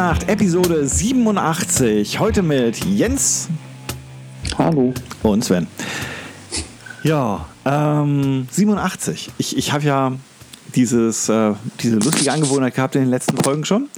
Weltnacht, 0.00 0.30
Episode 0.30 0.88
87. 0.88 2.18
Heute 2.18 2.42
mit 2.42 2.82
Jens. 2.86 3.50
Hallo. 4.56 4.94
Und 5.22 5.44
Sven. 5.44 5.66
Ja, 7.02 7.46
ähm, 7.66 8.48
87. 8.50 9.30
Ich, 9.36 9.58
ich 9.58 9.72
habe 9.74 9.84
ja 9.84 10.12
dieses, 10.74 11.28
äh, 11.28 11.52
diese 11.82 11.96
lustige 11.96 12.32
Angewohnheit 12.32 12.76
gehabt 12.76 12.94
in 12.94 13.02
den 13.02 13.10
letzten 13.10 13.36
Folgen 13.36 13.66
schon, 13.66 13.90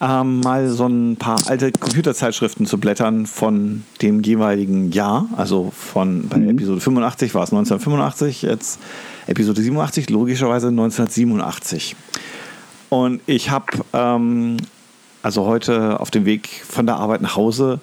ähm, 0.00 0.40
mal 0.40 0.70
so 0.70 0.86
ein 0.86 1.16
paar 1.16 1.38
alte 1.46 1.70
Computerzeitschriften 1.70 2.64
zu 2.64 2.78
blättern 2.78 3.26
von 3.26 3.84
dem 4.00 4.22
jeweiligen 4.22 4.90
Jahr. 4.90 5.28
Also 5.36 5.70
von 5.76 6.28
bei 6.30 6.38
mhm. 6.38 6.48
Episode 6.48 6.80
85 6.80 7.34
war 7.34 7.42
es 7.42 7.50
1985, 7.50 8.40
jetzt 8.40 8.80
Episode 9.26 9.60
87, 9.60 10.08
logischerweise 10.08 10.68
1987. 10.68 11.94
Und 12.88 13.20
ich 13.26 13.50
habe 13.50 13.66
ähm, 13.92 14.56
also 15.22 15.46
heute 15.46 16.00
auf 16.00 16.10
dem 16.10 16.24
Weg 16.24 16.48
von 16.68 16.86
der 16.86 16.96
Arbeit 16.96 17.22
nach 17.22 17.36
Hause 17.36 17.80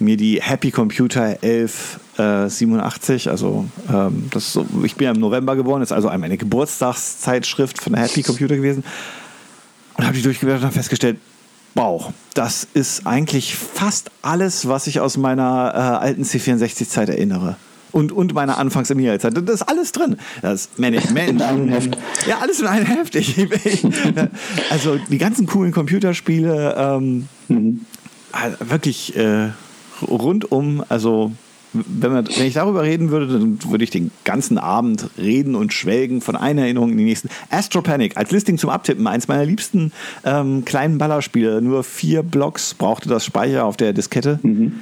mir 0.00 0.16
die 0.16 0.40
Happy 0.40 0.70
Computer 0.70 1.36
1187, 1.42 3.26
äh, 3.26 3.30
also 3.30 3.66
ähm, 3.92 4.28
das 4.30 4.52
so, 4.52 4.66
ich 4.82 4.96
bin 4.96 5.04
ja 5.04 5.10
im 5.12 5.20
November 5.20 5.56
geboren, 5.56 5.82
ist 5.82 5.92
also 5.92 6.08
eine 6.08 6.36
Geburtstagszeitschrift 6.36 7.80
von 7.80 7.92
der 7.92 8.02
Happy 8.02 8.22
Computer 8.22 8.56
gewesen. 8.56 8.82
Und 9.96 10.06
habe 10.06 10.16
die 10.16 10.22
durchgeblättert 10.22 10.64
und 10.64 10.72
festgestellt, 10.72 11.18
Bauch, 11.74 12.12
das 12.34 12.66
ist 12.74 13.06
eigentlich 13.06 13.54
fast 13.54 14.10
alles, 14.22 14.66
was 14.66 14.86
ich 14.86 15.00
aus 15.00 15.16
meiner 15.16 15.72
äh, 15.74 15.78
alten 16.04 16.22
C64-Zeit 16.22 17.10
erinnere 17.10 17.56
und, 17.92 18.12
und 18.12 18.34
meine 18.34 18.56
anfangs 18.56 18.90
Amiga-Zeit. 18.90 19.36
Das 19.36 19.56
ist 19.56 19.68
alles 19.68 19.92
drin. 19.92 20.16
Das 20.42 20.70
Management. 20.76 21.30
In 21.30 21.42
einem 21.42 21.68
Heft. 21.68 21.96
Ja, 22.26 22.38
alles 22.40 22.60
in 22.60 22.66
einem 22.66 22.86
Heft. 22.86 23.14
Ich, 23.14 23.38
ich, 23.38 23.86
also 24.70 24.98
die 25.10 25.18
ganzen 25.18 25.46
coolen 25.46 25.72
Computerspiele, 25.72 26.74
ähm, 26.76 27.28
mhm. 27.48 27.80
wirklich 28.60 29.16
äh, 29.16 29.50
rundum, 30.02 30.84
also 30.88 31.32
wenn, 31.72 32.12
man, 32.12 32.26
wenn 32.26 32.46
ich 32.46 32.54
darüber 32.54 32.82
reden 32.82 33.10
würde, 33.10 33.26
dann 33.28 33.58
würde 33.68 33.84
ich 33.84 33.90
den 33.90 34.10
ganzen 34.24 34.58
Abend 34.58 35.08
reden 35.18 35.54
und 35.54 35.72
schwelgen 35.72 36.20
von 36.20 36.36
einer 36.36 36.62
Erinnerung 36.62 36.90
in 36.90 36.98
die 36.98 37.04
nächsten. 37.04 37.28
Astro 37.48 37.80
Panic 37.80 38.16
als 38.16 38.30
Listing 38.30 38.58
zum 38.58 38.70
Abtippen, 38.70 39.06
eins 39.06 39.28
meiner 39.28 39.44
liebsten 39.44 39.92
ähm, 40.24 40.64
kleinen 40.64 40.98
Ballerspiele. 40.98 41.62
Nur 41.62 41.84
vier 41.84 42.22
Blocks 42.22 42.74
brauchte 42.74 43.08
das 43.08 43.24
Speicher 43.24 43.64
auf 43.64 43.76
der 43.76 43.92
Diskette. 43.92 44.40
Mhm. 44.42 44.80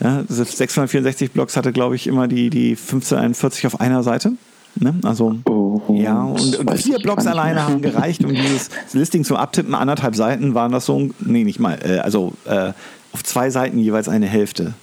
Ja, 0.00 0.22
664 0.28 1.32
Blocks 1.32 1.56
hatte, 1.56 1.72
glaube 1.72 1.96
ich, 1.96 2.06
immer 2.06 2.28
die, 2.28 2.50
die 2.50 2.70
1541 2.70 3.66
auf 3.66 3.80
einer 3.80 4.02
Seite. 4.02 4.32
Ne? 4.80 4.94
Also, 5.02 5.36
oh, 5.44 5.80
ja, 5.88 6.22
und, 6.22 6.56
und 6.56 6.74
vier 6.78 6.98
Blocks 6.98 7.26
alleine 7.26 7.64
haben 7.64 7.82
gereicht, 7.82 8.24
um 8.24 8.32
dieses 8.32 8.70
Listing 8.92 9.24
zu 9.24 9.36
abtippen. 9.36 9.74
Anderthalb 9.74 10.14
Seiten 10.14 10.54
waren 10.54 10.70
das 10.70 10.86
so, 10.86 11.10
nee, 11.18 11.44
nicht 11.44 11.58
mal, 11.58 11.78
äh, 11.82 11.98
also 11.98 12.32
äh, 12.44 12.72
auf 13.12 13.24
zwei 13.24 13.50
Seiten 13.50 13.78
jeweils 13.78 14.08
eine 14.08 14.26
Hälfte. 14.26 14.74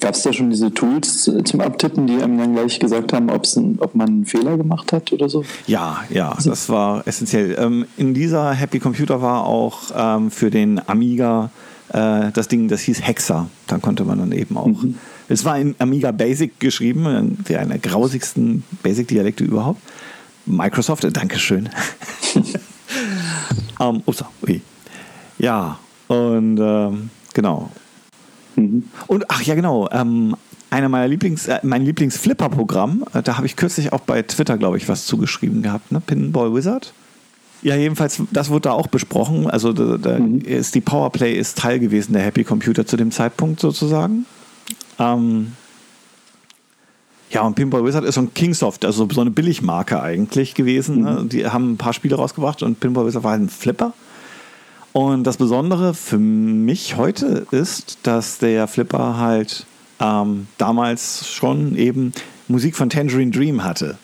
Gab 0.00 0.14
es 0.14 0.22
da 0.22 0.32
schon 0.32 0.50
diese 0.50 0.72
Tools 0.72 1.26
äh, 1.28 1.42
zum 1.42 1.60
Abtippen, 1.60 2.06
die 2.06 2.22
einem 2.22 2.38
dann 2.38 2.54
gleich 2.54 2.78
gesagt 2.78 3.12
haben, 3.12 3.30
ein, 3.30 3.78
ob 3.80 3.94
man 3.94 4.08
einen 4.08 4.26
Fehler 4.26 4.56
gemacht 4.56 4.92
hat 4.92 5.12
oder 5.12 5.28
so? 5.28 5.44
Ja, 5.66 6.04
ja, 6.10 6.32
also 6.32 6.50
das 6.50 6.68
war 6.68 7.06
essentiell. 7.06 7.56
Ähm, 7.58 7.86
in 7.96 8.14
dieser 8.14 8.52
Happy 8.52 8.78
Computer 8.78 9.22
war 9.22 9.46
auch 9.46 9.90
ähm, 9.96 10.30
für 10.30 10.50
den 10.50 10.80
Amiga 10.86 11.50
äh, 11.94 12.32
das 12.32 12.48
Ding, 12.48 12.68
das 12.68 12.82
hieß 12.82 13.02
Hexa. 13.02 13.48
Dann 13.66 13.80
konnte 13.80 14.04
man 14.04 14.18
dann 14.18 14.32
eben 14.32 14.56
auch. 14.56 14.66
Mhm. 14.66 14.98
Es 15.28 15.44
war 15.44 15.58
in 15.58 15.74
Amiga 15.78 16.10
Basic 16.10 16.58
geschrieben, 16.60 17.38
der 17.48 17.60
einer 17.60 17.78
grausigsten 17.78 18.64
Basic-Dialekte 18.82 19.44
überhaupt. 19.44 19.80
Microsoft, 20.44 21.06
Dankeschön. 21.16 21.70
um, 22.34 22.44
ähm, 23.96 24.02
ups, 24.04 24.24
ui. 24.46 24.60
Ja, 25.38 25.78
und 26.08 26.58
ähm, 26.60 27.10
genau. 27.32 27.70
Mhm. 28.56 28.84
Und 29.06 29.30
ach 29.30 29.42
ja, 29.42 29.54
genau. 29.54 29.88
Ähm, 29.90 30.36
einer 30.70 30.88
meiner 30.88 31.08
Lieblings, 31.08 31.46
äh, 31.46 31.60
mein 31.62 31.84
Lieblings-Flipper-Programm, 31.84 33.04
äh, 33.14 33.22
da 33.22 33.36
habe 33.36 33.46
ich 33.46 33.56
kürzlich 33.56 33.92
auch 33.92 34.00
bei 34.00 34.20
Twitter, 34.22 34.58
glaube 34.58 34.76
ich, 34.76 34.88
was 34.88 35.06
zugeschrieben 35.06 35.62
gehabt, 35.62 35.92
ne? 35.92 36.00
Pinball 36.00 36.52
Wizard. 36.54 36.92
Ja, 37.64 37.76
jedenfalls, 37.76 38.22
das 38.30 38.50
wurde 38.50 38.68
da 38.68 38.72
auch 38.72 38.88
besprochen. 38.88 39.48
Also 39.48 39.72
da, 39.72 39.96
da 39.96 40.18
mhm. 40.18 40.40
ist 40.40 40.74
die 40.74 40.82
Powerplay 40.82 41.32
ist 41.32 41.58
Teil 41.58 41.80
gewesen 41.80 42.12
der 42.12 42.22
Happy 42.22 42.44
Computer 42.44 42.86
zu 42.86 42.98
dem 42.98 43.10
Zeitpunkt 43.10 43.58
sozusagen. 43.58 44.26
Ähm, 44.98 45.52
ja, 47.30 47.40
und 47.40 47.54
Pinball 47.54 47.82
Wizard 47.84 48.04
ist 48.04 48.16
so 48.16 48.20
ein 48.20 48.34
Kingsoft, 48.34 48.84
also 48.84 49.08
so 49.10 49.20
eine 49.22 49.30
Billigmarke 49.30 50.00
eigentlich 50.00 50.54
gewesen. 50.54 51.00
Ne? 51.02 51.10
Mhm. 51.10 51.16
Ne? 51.16 51.24
Die 51.24 51.46
haben 51.46 51.72
ein 51.72 51.76
paar 51.78 51.94
Spiele 51.94 52.16
rausgebracht 52.16 52.62
und 52.62 52.80
Pinball 52.80 53.06
Wizard 53.06 53.24
war 53.24 53.32
halt 53.32 53.42
ein 53.42 53.48
Flipper. 53.48 53.94
Und 54.92 55.24
das 55.24 55.38
Besondere 55.38 55.94
für 55.94 56.18
mich 56.18 56.96
heute 56.96 57.46
ist, 57.50 57.98
dass 58.02 58.38
der 58.38 58.68
Flipper 58.68 59.16
halt 59.16 59.66
ähm, 60.00 60.48
damals 60.58 61.26
schon 61.28 61.76
eben 61.76 62.12
Musik 62.46 62.76
von 62.76 62.90
Tangerine 62.90 63.30
Dream 63.30 63.64
hatte. 63.64 63.96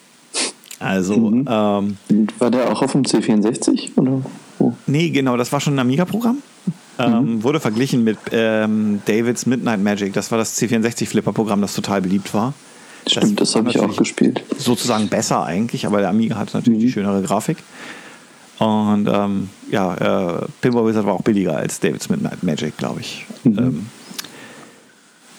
Also, 0.81 1.17
mhm. 1.17 1.47
ähm, 1.49 1.97
war 2.39 2.51
der 2.51 2.73
auch 2.73 2.83
auf 2.83 2.93
dem 2.93 3.03
C64? 3.03 3.97
Oder? 3.97 4.23
Oh. 4.59 4.73
Nee, 4.87 5.11
genau, 5.11 5.37
das 5.37 5.53
war 5.53 5.61
schon 5.61 5.75
ein 5.75 5.79
Amiga-Programm. 5.79 6.39
Ähm, 6.99 7.13
mhm. 7.13 7.43
Wurde 7.45 7.61
verglichen 7.61 8.03
mit 8.03 8.19
ähm, 8.33 9.01
Davids 9.05 9.47
Midnight 9.47 9.81
Magic. 9.81 10.13
Das 10.15 10.31
war 10.31 10.39
das 10.39 10.61
C64-Flipper-Programm, 10.61 11.61
das 11.61 11.75
total 11.75 12.01
beliebt 12.01 12.33
war. 12.35 12.55
Stimmt, 13.07 13.41
das, 13.41 13.53
das 13.53 13.57
habe 13.57 13.71
ich 13.71 13.79
auch 13.79 13.95
gespielt. 13.97 14.43
Sozusagen 14.57 15.09
besser 15.09 15.45
eigentlich, 15.45 15.87
aber 15.87 16.01
der 16.01 16.09
Amiga 16.09 16.37
hat 16.37 16.53
natürlich 16.55 16.81
mhm. 16.81 16.87
die 16.87 16.93
schönere 16.93 17.23
Grafik. 17.23 17.59
Und 18.59 19.09
ähm, 19.11 19.49
ja, 19.71 19.95
äh, 19.95 20.47
Pinball 20.61 20.87
Wizard 20.87 21.07
war 21.07 21.15
auch 21.15 21.23
billiger 21.23 21.57
als 21.57 21.81
Davids 21.81 22.09
Midnight 22.09 22.43
Magic, 22.43 22.77
glaube 22.77 23.01
ich. 23.01 23.25
Mhm. 23.45 23.59
Ähm, 23.59 23.87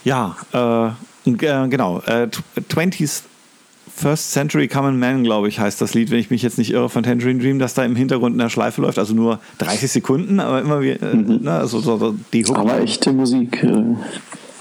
ja, 0.04 0.36
äh, 0.54 0.88
äh, 1.30 1.68
genau. 1.68 2.00
Äh, 2.00 2.30
20th 2.58 3.22
First 3.96 4.32
Century 4.32 4.68
Common 4.68 5.00
Man, 5.00 5.24
glaube 5.24 5.48
ich, 5.48 5.60
heißt 5.60 5.82
das 5.82 5.94
Lied, 5.94 6.12
wenn 6.12 6.20
ich 6.20 6.30
mich 6.32 6.42
jetzt 6.42 6.58
nicht 6.58 6.72
irre, 6.72 6.90
von 6.90 7.04
Tangerine 7.04 7.40
Dream, 7.40 7.60
das 7.60 7.74
da 7.74 7.84
im 7.84 7.96
Hintergrund 7.96 8.34
in 8.34 8.40
der 8.40 8.50
Schleife 8.50 8.82
läuft. 8.82 9.00
Also 9.00 9.14
nur 9.14 9.40
30 9.60 9.92
Sekunden, 9.92 10.40
aber 10.40 10.62
immer 10.62 10.82
wie, 10.82 10.90
äh, 10.90 11.16
mhm. 11.16 11.44
ne, 11.44 11.52
also 11.52 11.80
so, 11.80 12.16
die 12.34 12.46
Hook. 12.46 12.58
Aber 12.58 12.80
echte 12.80 13.14
Musik. 13.14 13.64
Äh, 13.64 13.84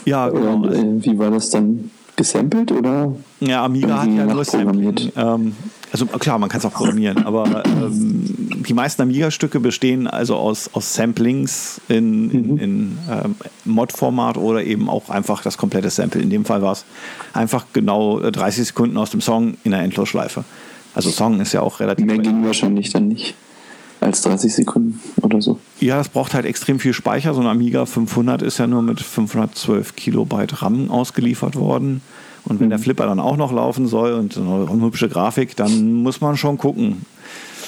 ja, 0.04 0.28
genau. 0.28 0.54
Und, 0.54 0.72
äh, 0.72 1.04
wie 1.04 1.18
war 1.18 1.30
das 1.30 1.50
dann? 1.50 1.90
Gesampelt 2.16 2.70
oder? 2.70 3.14
Ja, 3.40 3.64
Amiga 3.64 4.02
hat 4.02 4.08
ja 4.10 4.26
nur 4.26 4.44
Sampling. 4.44 5.10
Ähm, 5.16 5.54
also 5.90 6.04
klar, 6.04 6.38
man 6.38 6.50
kann 6.50 6.58
es 6.58 6.66
auch 6.66 6.72
programmieren, 6.72 7.24
aber 7.24 7.64
ähm, 7.64 8.49
die 8.66 8.74
meisten 8.74 9.02
Amiga-Stücke 9.02 9.60
bestehen 9.60 10.06
also 10.06 10.36
aus, 10.36 10.70
aus 10.72 10.94
Samplings 10.94 11.80
in, 11.88 12.30
in, 12.30 12.52
mhm. 12.52 12.58
in 12.58 12.98
ähm, 13.10 13.34
Mod-Format 13.64 14.36
oder 14.36 14.62
eben 14.62 14.88
auch 14.88 15.08
einfach 15.08 15.42
das 15.42 15.56
komplette 15.56 15.90
Sample. 15.90 16.20
In 16.20 16.30
dem 16.30 16.44
Fall 16.44 16.62
war 16.62 16.72
es 16.72 16.84
einfach 17.32 17.66
genau 17.72 18.20
30 18.20 18.68
Sekunden 18.68 18.96
aus 18.96 19.10
dem 19.10 19.20
Song 19.20 19.54
in 19.64 19.70
der 19.70 19.80
Endlosschleife. 19.80 20.44
Also 20.94 21.10
Song 21.10 21.40
ist 21.40 21.52
ja 21.52 21.60
auch 21.60 21.80
relativ. 21.80 22.06
Mehr 22.06 22.18
ging 22.18 22.44
wahrscheinlich 22.44 22.90
dann 22.90 23.08
nicht 23.08 23.34
als 24.00 24.22
30 24.22 24.54
Sekunden 24.54 25.00
oder 25.22 25.40
so. 25.40 25.58
Ja, 25.78 25.96
das 25.96 26.08
braucht 26.08 26.34
halt 26.34 26.46
extrem 26.46 26.80
viel 26.80 26.94
Speicher. 26.94 27.34
So 27.34 27.40
ein 27.40 27.46
Amiga 27.46 27.86
500 27.86 28.42
ist 28.42 28.58
ja 28.58 28.66
nur 28.66 28.82
mit 28.82 29.00
512 29.00 29.94
Kilobyte 29.94 30.62
RAM 30.62 30.90
ausgeliefert 30.90 31.56
worden. 31.56 32.00
Und 32.44 32.58
wenn 32.58 32.66
mhm. 32.66 32.70
der 32.70 32.78
Flipper 32.78 33.06
dann 33.06 33.20
auch 33.20 33.36
noch 33.36 33.52
laufen 33.52 33.86
soll 33.86 34.14
und 34.14 34.36
eine 34.36 34.82
hübsche 34.82 35.08
Grafik, 35.08 35.56
dann 35.56 35.92
muss 36.02 36.20
man 36.20 36.36
schon 36.36 36.58
gucken. 36.58 37.04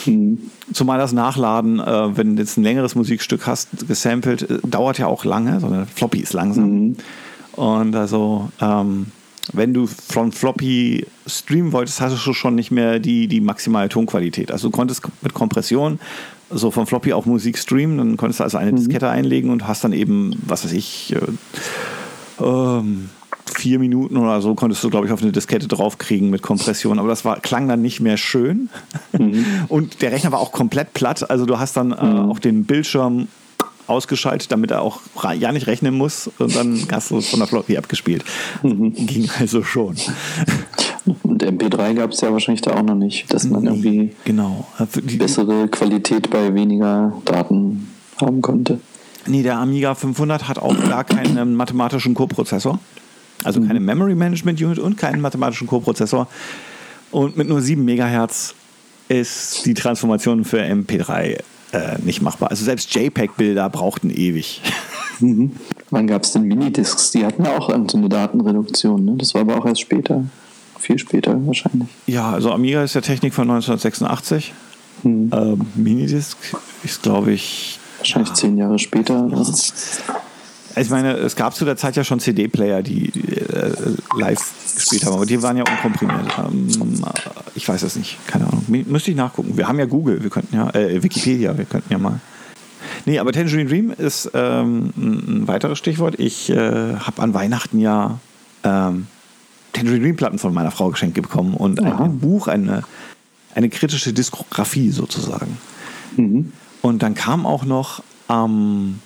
Mhm. 0.07 0.39
Zumal 0.73 0.99
das 0.99 1.13
Nachladen, 1.13 1.81
äh, 1.81 2.17
wenn 2.17 2.37
du 2.37 2.43
jetzt 2.43 2.57
ein 2.57 2.65
längeres 2.65 2.95
Musikstück 2.95 3.47
hast, 3.47 3.87
gesampelt, 3.87 4.51
äh, 4.51 4.59
dauert 4.67 4.99
ja 4.99 5.07
auch 5.07 5.25
lange, 5.25 5.61
sondern 5.61 5.87
Floppy 5.87 6.21
ist 6.21 6.33
langsam. 6.33 6.71
Mhm. 6.71 6.97
Und 7.53 7.95
also, 7.95 8.51
ähm, 8.61 9.07
wenn 9.53 9.75
du 9.75 9.87
von 9.87 10.33
Floppy 10.33 11.07
streamen 11.27 11.73
wolltest, 11.73 12.01
hast 12.01 12.27
du 12.27 12.33
schon 12.33 12.55
nicht 12.55 12.71
mehr 12.71 12.99
die, 12.99 13.27
die 13.27 13.41
maximale 13.41 13.89
Tonqualität. 13.89 14.53
Also 14.53 14.69
du 14.69 14.73
konntest 14.73 15.03
mit 15.21 15.35
Kompression 15.35 15.99
so 16.55 16.71
von 16.71 16.87
Floppy 16.87 17.13
auch 17.13 17.27
Musik 17.27 17.59
streamen, 17.59 17.99
dann 17.99 18.17
konntest 18.17 18.41
du 18.41 18.45
also 18.45 18.59
eine 18.59 18.73
mhm. 18.73 18.77
Diskette 18.77 19.09
einlegen 19.09 19.51
und 19.51 19.67
hast 19.67 19.85
dann 19.85 19.93
eben, 19.93 20.37
was 20.47 20.65
weiß 20.65 20.73
ich, 20.73 21.15
äh, 21.15 22.45
ähm, 22.45 23.11
vier 23.47 23.79
Minuten 23.79 24.17
oder 24.17 24.41
so 24.41 24.55
konntest 24.55 24.83
du, 24.85 24.91
glaube 24.91 25.07
ich, 25.07 25.13
auf 25.13 25.23
eine 25.23 25.33
Diskette 25.33 25.69
draufkriegen 25.69 26.31
mit 26.31 26.43
Kompression. 26.43 26.99
Aber 26.99 27.09
das 27.09 27.25
war, 27.25 27.41
klang 27.41 27.69
dann 27.69 27.83
nicht 27.83 28.01
mehr 28.01 28.17
schön. 28.17 28.69
Mhm. 29.13 29.45
Und 29.69 30.03
der 30.03 30.13
Rechner 30.13 30.33
war 30.33 30.41
auch 30.41 30.53
komplett 30.53 30.95
platt. 30.95 31.29
Also 31.31 31.47
du 31.47 31.59
hast 31.59 31.77
dann 31.77 31.93
äh, 31.93 32.05
mhm. 32.05 32.31
auch 32.31 32.39
den 32.39 32.65
Bildschirm 32.65 33.29
ausgeschaltet, 33.87 34.53
damit 34.53 34.71
er 34.71 34.83
auch 34.83 35.01
ja 35.39 35.53
nicht 35.53 35.67
rechnen 35.67 35.95
muss. 35.95 36.31
Und 36.39 36.55
dann 36.55 36.87
hast 36.91 37.11
du 37.11 37.19
es 37.19 37.29
von 37.29 37.41
der 37.41 37.49
Floppy 37.49 37.77
abgespielt. 37.77 38.25
Mhm. 38.63 38.95
Ging 38.95 39.29
also 39.39 39.63
schon. 39.63 39.97
Und 41.23 41.43
MP3 41.43 41.95
gab 41.95 42.13
es 42.13 42.21
ja 42.21 42.33
wahrscheinlich 42.33 42.63
da 42.63 42.75
auch 42.75 42.83
noch 42.83 42.95
nicht, 42.95 43.33
dass 43.33 43.45
man 43.45 43.65
irgendwie 43.67 44.13
genau. 44.25 44.67
bessere 45.19 45.69
Qualität 45.69 46.31
bei 46.31 46.55
weniger 46.55 47.13
Daten 47.25 47.89
haben 48.21 48.41
konnte. 48.41 48.81
Nee, 49.27 49.43
der 49.43 49.59
Amiga 49.59 49.95
500 49.95 50.49
hat 50.49 50.59
auch 50.59 50.77
gar 50.89 51.05
keinen 51.05 51.55
mathematischen 51.55 52.15
Coprozessor. 52.15 52.79
Also 53.45 53.61
keine 53.61 53.81
mhm. 53.81 53.87
Memory 53.87 54.15
Management 54.15 54.61
Unit 54.61 54.79
und 54.79 54.97
keinen 54.97 55.21
mathematischen 55.21 55.67
Coprozessor. 55.67 56.29
Und 57.11 57.37
mit 57.37 57.49
nur 57.49 57.61
7 57.61 57.85
MHz 57.85 58.55
ist 59.09 59.67
die 59.67 59.75
Transformation 59.75 60.45
für 60.45 60.63
MP3 60.63 61.39
äh, 61.73 61.99
nicht 62.03 62.23
machbar. 62.23 62.51
Also 62.51 62.65
selbst 62.65 62.95
JPEG-Bilder 62.95 63.69
brauchten 63.71 64.11
ewig. 64.11 64.61
Mhm. 65.21 65.53
Wann 65.91 66.09
gab 66.09 66.25
es 66.25 66.33
denn 66.33 66.43
Minidiscs? 66.43 67.13
Die 67.13 67.25
hatten 67.25 67.45
ja 67.45 67.57
auch 67.57 67.69
so 67.69 67.97
eine 67.97 68.09
Datenreduktion. 68.09 69.05
Ne? 69.05 69.15
Das 69.19 69.35
war 69.35 69.43
aber 69.43 69.57
auch 69.57 69.67
erst 69.67 69.83
später. 69.83 70.25
Viel 70.81 70.99
später 70.99 71.39
wahrscheinlich. 71.47 71.89
Ja, 72.09 72.33
also 72.33 72.51
Amiga 72.51 72.83
ist 72.83 72.95
ja 72.95 73.03
Technik 73.03 73.33
von 73.33 73.49
1986. 73.49 74.53
Mhm. 75.05 75.31
Ähm, 75.33 75.61
Minidisc 75.77 76.37
ist, 76.83 77.03
glaube 77.03 77.33
ich. 77.33 77.79
Wahrscheinlich 77.99 78.31
ja. 78.31 78.35
zehn 78.35 78.57
Jahre 78.57 78.81
später. 78.81 79.29
Ich 80.77 80.91
meine, 80.91 81.13
es 81.15 81.37
gab 81.37 81.55
zu 81.55 81.65
der 81.65 81.77
Zeit 81.77 81.97
ja 81.97 82.05
schon 82.05 82.21
CD-Player, 82.21 82.83
die 82.83 83.09
äh, 83.09 83.73
live 84.19 84.41
gespielt 84.75 85.05
haben, 85.05 85.15
aber 85.15 85.27
die 85.27 85.43
waren 85.43 85.57
ja 85.57 85.65
unkomprimiert. 85.69 86.39
Ähm, 86.39 86.69
ich 87.55 87.69
weiß 87.69 87.83
es 87.83 87.97
nicht, 87.97 88.19
keine 88.27 88.47
Ahnung. 88.47 88.65
Müsste 88.69 89.11
ich 89.11 89.17
nachgucken. 89.17 89.57
Wir 89.57 89.69
haben 89.69 89.79
ja 89.79 89.85
Google, 89.85 90.23
wir 90.23 90.31
könnten 90.31 90.57
ja, 90.57 90.71
äh, 90.71 91.03
Wikipedia, 91.03 91.57
wir 91.57 91.65
könnten 91.65 91.93
ja 91.93 91.99
mal. 91.99 92.21
Nee, 93.05 93.19
aber 93.19 93.33
Tangerine 93.33 93.69
Dream 93.69 93.91
ist 93.91 94.31
ähm, 94.35 94.93
ein 94.97 95.49
weiteres 95.49 95.79
Stichwort. 95.79 96.19
Ich 96.19 96.51
äh, 96.51 96.97
habe 96.97 97.23
an 97.23 97.35
Weihnachten 97.35 97.79
ja 97.79 98.19
ähm, 98.65 99.07
Tangerine 99.73 100.01
Dream 100.01 100.17
Platten 100.17 100.39
von 100.39 100.55
meiner 100.55 100.71
Frau 100.71 100.91
geschenkt 100.91 101.21
bekommen 101.21 101.55
und 101.55 101.81
ein, 101.81 101.93
ein 101.93 102.19
Buch, 102.19 102.49
eine, 102.49 102.83
eine 103.55 103.69
kritische 103.69 104.13
Diskografie 104.13 104.91
sozusagen. 104.91 105.59
Mhm. 106.17 106.53
Und 106.83 107.03
dann 107.03 107.15
kam 107.15 107.47
auch 107.47 107.65
noch 107.65 108.03
ähm, 108.29 109.01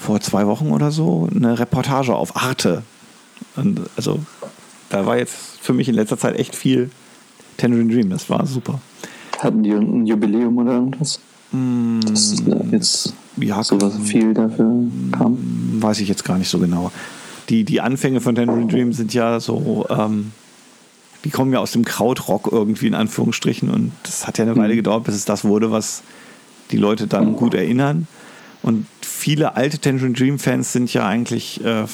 vor 0.00 0.20
zwei 0.20 0.46
Wochen 0.46 0.70
oder 0.70 0.90
so 0.90 1.28
eine 1.34 1.58
Reportage 1.58 2.14
auf 2.14 2.36
Arte. 2.36 2.82
Und 3.56 3.80
also 3.96 4.18
da 4.88 5.06
war 5.06 5.18
jetzt 5.18 5.36
für 5.60 5.72
mich 5.72 5.88
in 5.88 5.94
letzter 5.94 6.18
Zeit 6.18 6.38
echt 6.38 6.56
viel 6.56 6.90
Tangerine 7.58 7.92
Dream. 7.92 8.10
Das 8.10 8.30
war 8.30 8.46
super. 8.46 8.80
Hatten 9.38 9.62
die 9.62 9.72
ein 9.72 10.06
Jubiläum 10.06 10.56
oder 10.58 10.72
irgendwas? 10.72 11.20
Mm, 11.52 12.00
Das 12.00 12.32
ist 12.32 12.42
jetzt 12.70 13.14
ja, 13.36 13.62
sowas 13.62 13.94
viel 14.04 14.34
dafür 14.34 14.70
kam. 15.12 15.38
Weiß 15.80 16.00
ich 16.00 16.08
jetzt 16.08 16.24
gar 16.24 16.38
nicht 16.38 16.48
so 16.48 16.58
genau. 16.58 16.90
Die, 17.48 17.64
die 17.64 17.80
Anfänge 17.80 18.20
von 18.20 18.34
Tangerine 18.34 18.68
Dream 18.68 18.92
sind 18.92 19.12
ja 19.12 19.40
so, 19.40 19.86
ähm, 19.90 20.32
die 21.24 21.30
kommen 21.30 21.52
ja 21.52 21.58
aus 21.58 21.72
dem 21.72 21.84
Krautrock 21.84 22.48
irgendwie 22.50 22.86
in 22.86 22.94
Anführungsstrichen 22.94 23.68
und 23.68 23.92
das 24.04 24.26
hat 24.26 24.38
ja 24.38 24.44
eine 24.44 24.56
Weile 24.56 24.76
gedauert, 24.76 25.04
bis 25.04 25.14
es 25.14 25.24
das 25.24 25.44
wurde, 25.44 25.70
was 25.70 26.02
die 26.70 26.76
Leute 26.76 27.06
dann 27.06 27.34
gut 27.36 27.54
erinnern. 27.54 28.06
Und 28.62 28.86
viele 29.00 29.56
alte 29.56 29.78
Tangerine 29.78 30.14
Dream 30.14 30.38
Fans 30.38 30.72
sind 30.72 30.92
ja 30.92 31.06
eigentlich 31.06 31.64
äh, 31.64 31.84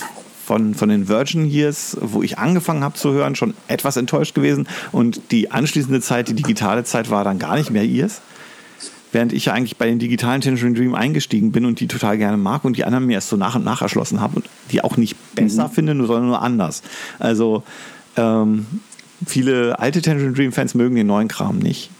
von, 0.46 0.74
von 0.74 0.88
den 0.88 1.08
Virgin 1.08 1.44
Years, 1.44 1.96
wo 2.00 2.22
ich 2.22 2.38
angefangen 2.38 2.84
habe 2.84 2.94
zu 2.94 3.12
hören, 3.12 3.34
schon 3.34 3.54
etwas 3.66 3.96
enttäuscht 3.96 4.34
gewesen. 4.34 4.68
Und 4.92 5.32
die 5.32 5.50
anschließende 5.50 6.00
Zeit, 6.00 6.28
die 6.28 6.34
digitale 6.34 6.84
Zeit, 6.84 7.10
war 7.10 7.24
dann 7.24 7.38
gar 7.38 7.56
nicht 7.56 7.70
mehr 7.70 7.84
ihrs. 7.84 8.20
Während 9.12 9.32
ich 9.32 9.46
ja 9.46 9.54
eigentlich 9.54 9.76
bei 9.76 9.86
den 9.86 9.98
digitalen 9.98 10.40
Tangerine 10.40 10.74
Dream 10.74 10.94
eingestiegen 10.94 11.50
bin 11.50 11.64
und 11.64 11.80
die 11.80 11.88
total 11.88 12.18
gerne 12.18 12.36
mag 12.36 12.64
und 12.64 12.76
die 12.76 12.84
anderen 12.84 13.06
mir 13.06 13.14
erst 13.14 13.28
so 13.28 13.36
nach 13.36 13.54
und 13.54 13.64
nach 13.64 13.82
erschlossen 13.82 14.20
habe 14.20 14.36
und 14.36 14.48
die 14.70 14.82
auch 14.82 14.96
nicht 14.96 15.16
besser 15.34 15.68
finde, 15.68 15.94
nur, 15.94 16.06
sondern 16.06 16.26
nur 16.26 16.42
anders. 16.42 16.82
Also 17.18 17.62
ähm, 18.16 18.66
viele 19.26 19.78
alte 19.78 20.02
Tangerine 20.02 20.32
Dream 20.32 20.52
Fans 20.52 20.74
mögen 20.74 20.94
den 20.96 21.06
neuen 21.06 21.28
Kram 21.28 21.58
nicht. 21.58 21.90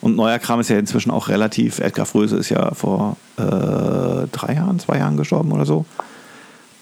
Und 0.00 0.14
neuer 0.16 0.38
Kram 0.38 0.60
ist 0.60 0.68
ja 0.70 0.78
inzwischen 0.78 1.10
auch 1.10 1.28
relativ. 1.28 1.80
Edgar 1.80 2.06
Fröse 2.06 2.36
ist 2.36 2.50
ja 2.50 2.72
vor 2.74 3.16
äh, 3.36 3.42
drei 3.42 4.54
Jahren, 4.54 4.78
zwei 4.78 4.98
Jahren 4.98 5.16
gestorben 5.16 5.50
oder 5.52 5.66
so. 5.66 5.84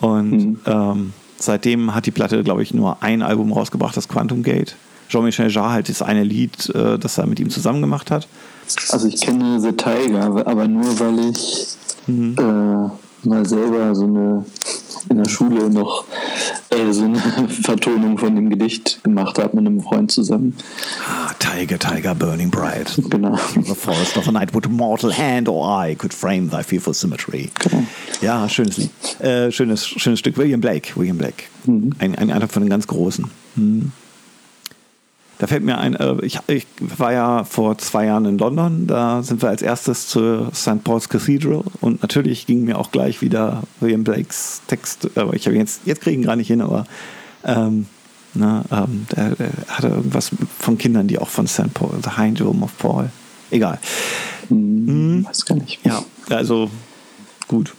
Und 0.00 0.30
Mhm. 0.30 0.58
ähm, 0.66 1.12
seitdem 1.38 1.94
hat 1.94 2.06
die 2.06 2.10
Platte, 2.10 2.42
glaube 2.42 2.62
ich, 2.62 2.74
nur 2.74 3.02
ein 3.02 3.22
Album 3.22 3.52
rausgebracht, 3.52 3.96
das 3.96 4.08
Quantum 4.08 4.42
Gate. 4.42 4.76
Jean-Michel 5.08 5.50
Jarre 5.50 5.70
halt 5.70 5.88
das 5.88 6.02
eine 6.02 6.24
Lied, 6.24 6.68
äh, 6.74 6.98
das 6.98 7.16
er 7.16 7.26
mit 7.26 7.40
ihm 7.40 7.48
zusammen 7.48 7.80
gemacht 7.80 8.10
hat. 8.10 8.26
Also 8.90 9.06
ich 9.06 9.20
kenne 9.20 9.60
The 9.60 9.72
Tiger, 9.72 10.44
aber 10.46 10.66
nur 10.69 10.98
weil 10.98 11.30
ich 11.30 11.69
äh, 12.08 13.28
mal 13.28 13.46
selber 13.46 13.94
so 13.94 14.04
eine 14.04 14.44
in 15.08 15.19
der 15.19 15.28
Schule 15.28 15.70
noch 15.70 16.04
äh, 16.70 16.93
so 16.93 17.04
eine 17.04 17.19
Vertonung 17.62 18.19
von 18.19 18.34
dem 18.34 18.50
Gedicht 18.50 19.02
gemacht 19.02 19.38
habe 19.38 19.56
mit 19.56 19.66
einem 19.66 19.81
Freund 19.81 20.10
zusammen. 20.10 20.56
Ah, 21.06 21.32
Tiger, 21.38 21.78
Tiger, 21.78 22.14
burning 22.14 22.50
bright. 22.50 23.00
Genau. 23.10 23.37
The 23.54 23.75
forest 23.75 24.16
of 24.16 24.28
a 24.28 24.32
night 24.32 24.54
would 24.54 24.69
mortal 24.70 25.12
hand 25.16 25.48
or 25.48 25.66
eye 25.66 25.94
could 25.94 26.14
frame 26.14 26.50
thy 26.50 26.62
fearful 26.62 26.94
symmetry. 26.94 27.50
Genau. 27.60 27.84
Ja, 28.20 28.48
schönes 28.48 28.76
Lied. 28.78 28.90
Äh, 29.20 29.50
schönes, 29.52 29.87
schönes 29.87 30.19
Stück. 30.19 30.37
William 30.37 30.60
Blake. 30.60 30.96
William 30.96 31.19
Blake. 31.19 31.44
Ein, 31.66 31.94
ein, 31.98 32.31
einer 32.31 32.48
von 32.48 32.62
den 32.62 32.70
ganz 32.70 32.87
Großen. 32.87 33.31
Hm. 33.56 33.93
Da 35.38 35.46
fällt 35.46 35.62
mir 35.64 35.76
ein, 35.78 35.94
äh, 35.94 36.16
ich, 36.22 36.38
ich 36.46 36.66
war 36.80 37.12
ja 37.12 37.44
vor 37.44 37.76
zwei 37.78 38.06
Jahren 38.06 38.24
in 38.24 38.38
London. 38.38 38.86
Da 38.86 39.22
sind 39.22 39.42
wir 39.42 39.50
als 39.50 39.60
erstes 39.62 40.08
zur 40.08 40.50
St. 40.54 40.82
Paul's 40.82 41.08
Cathedral. 41.08 41.62
Und 41.80 42.00
natürlich 42.02 42.46
ging 42.46 42.64
mir 42.64 42.78
auch 42.78 42.90
gleich 42.90 43.20
wieder 43.20 43.62
William 43.80 44.02
Blakes 44.04 44.62
Text. 44.66 45.10
Aber 45.16 45.34
ich 45.34 45.46
habe 45.46 45.56
jetzt, 45.56 45.82
jetzt 45.84 46.00
kriege 46.00 46.16
ich 46.16 46.22
ihn 46.22 46.26
gar 46.26 46.36
nicht 46.36 46.48
hin, 46.48 46.62
aber 46.62 46.86
ähm, 47.44 47.86
na, 48.34 48.64
ähm, 48.70 49.06
der, 49.14 49.30
der 49.36 49.50
hatte 49.68 49.88
irgendwas 49.88 50.30
von 50.58 50.78
Kindern, 50.78 51.06
die 51.06 51.18
auch 51.18 51.28
von 51.28 51.46
St. 51.46 51.72
Paul, 51.74 51.90
The 52.02 52.20
Hind 52.20 52.40
Dome 52.40 52.64
of 52.64 52.76
Paul. 52.78 53.10
Egal. 53.50 53.78
Hm, 54.48 55.24
Weiß 55.26 55.44
gar 55.44 55.56
nicht. 55.56 55.84
Ja, 55.84 56.02
also 56.31 56.70
gut. 57.48 57.74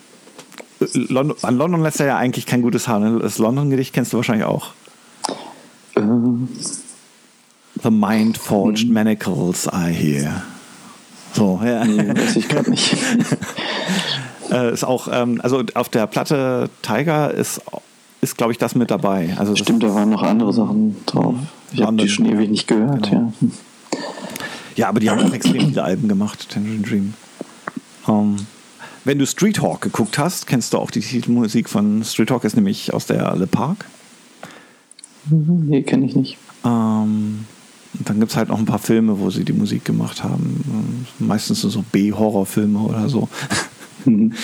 London, 0.94 1.38
an 1.42 1.58
London 1.58 1.82
lässt 1.82 2.00
er 2.00 2.06
ja 2.06 2.18
eigentlich 2.18 2.46
kein 2.46 2.62
gutes 2.62 2.88
Haar. 2.88 3.00
ne? 3.00 3.20
Das 3.20 3.40
London-Gedicht 3.40 3.94
kennst 3.94 4.14
du 4.14 4.18
wahrscheinlich 4.18 4.46
auch. 4.46 4.74
Äh, 5.96 6.02
The 7.84 7.92
mind 7.92 8.38
forged 8.38 8.90
manacles 8.90 9.68
I 9.68 9.92
hear. 9.92 10.44
So, 11.34 11.60
ja. 11.64 11.86
nee, 11.86 12.08
weiß 12.08 12.36
ich 12.36 12.48
gerade 12.48 12.70
nicht. 12.70 12.96
Äh, 14.50 14.72
ist 14.72 14.86
auch, 14.86 15.10
ähm, 15.12 15.42
also 15.44 15.62
auf 15.74 15.90
der 15.90 16.08
Platte 16.08 16.70
Tiger 16.82 17.34
ist, 17.34 17.60
ist 18.22 18.38
glaube 18.38 18.54
ich, 18.54 18.58
das 18.58 18.76
mit 18.76 18.90
dabei. 18.90 19.36
Also 19.38 19.58
Stimmt, 19.58 19.84
da 19.84 19.94
waren 19.94 20.10
noch 20.10 20.24
andere 20.24 20.54
Sachen 20.54 20.96
drauf. 21.06 21.36
Ich 21.74 21.82
habe 21.82 21.98
die 21.98 22.08
schon 22.08 22.26
ewig 22.28 22.50
nicht 22.50 22.66
gehört. 22.66 23.10
Genau. 23.10 23.34
Ja. 23.42 23.50
Ja, 24.78 24.90
aber 24.90 25.00
die 25.00 25.10
haben 25.10 25.20
auch 25.20 25.34
extrem 25.34 25.68
viele 25.68 25.84
Alben 25.84 26.08
gemacht, 26.08 26.50
Tangerine 26.50 26.84
Dream. 26.84 27.14
Ähm, 28.08 28.38
wenn 29.06 29.18
du 29.18 29.26
Street 29.26 29.62
Hawk 29.62 29.82
geguckt 29.82 30.20
hast, 30.20 30.46
kennst 30.46 30.74
du 30.74 30.78
auch 30.78 30.92
die 30.92 31.00
Titelmusik 31.00 31.68
von 31.68 32.04
Street 32.04 32.30
Hawk, 32.30 32.44
ist 32.44 32.56
nämlich 32.56 32.94
aus 32.94 33.08
der 33.08 33.36
Le 33.36 33.48
Park. 33.48 33.86
Nee, 35.30 35.82
kenne 35.82 36.06
ich 36.06 36.16
nicht. 36.16 36.38
Ähm, 36.64 37.46
und 38.00 38.10
dann 38.10 38.20
gibt 38.20 38.32
es 38.32 38.38
halt 38.38 38.50
noch 38.50 38.60
ein 38.60 38.66
paar 38.66 38.80
Filme, 38.80 39.20
wo 39.20 39.30
sie 39.30 39.44
die 39.44 39.54
Musik 39.54 39.86
gemacht 39.86 40.24
haben. 40.24 41.06
Meistens 41.20 41.62
so 41.62 41.84
B-Horrorfilme 41.92 42.80
oder 42.80 43.10
so. 43.10 43.28
Mhm. 44.06 44.34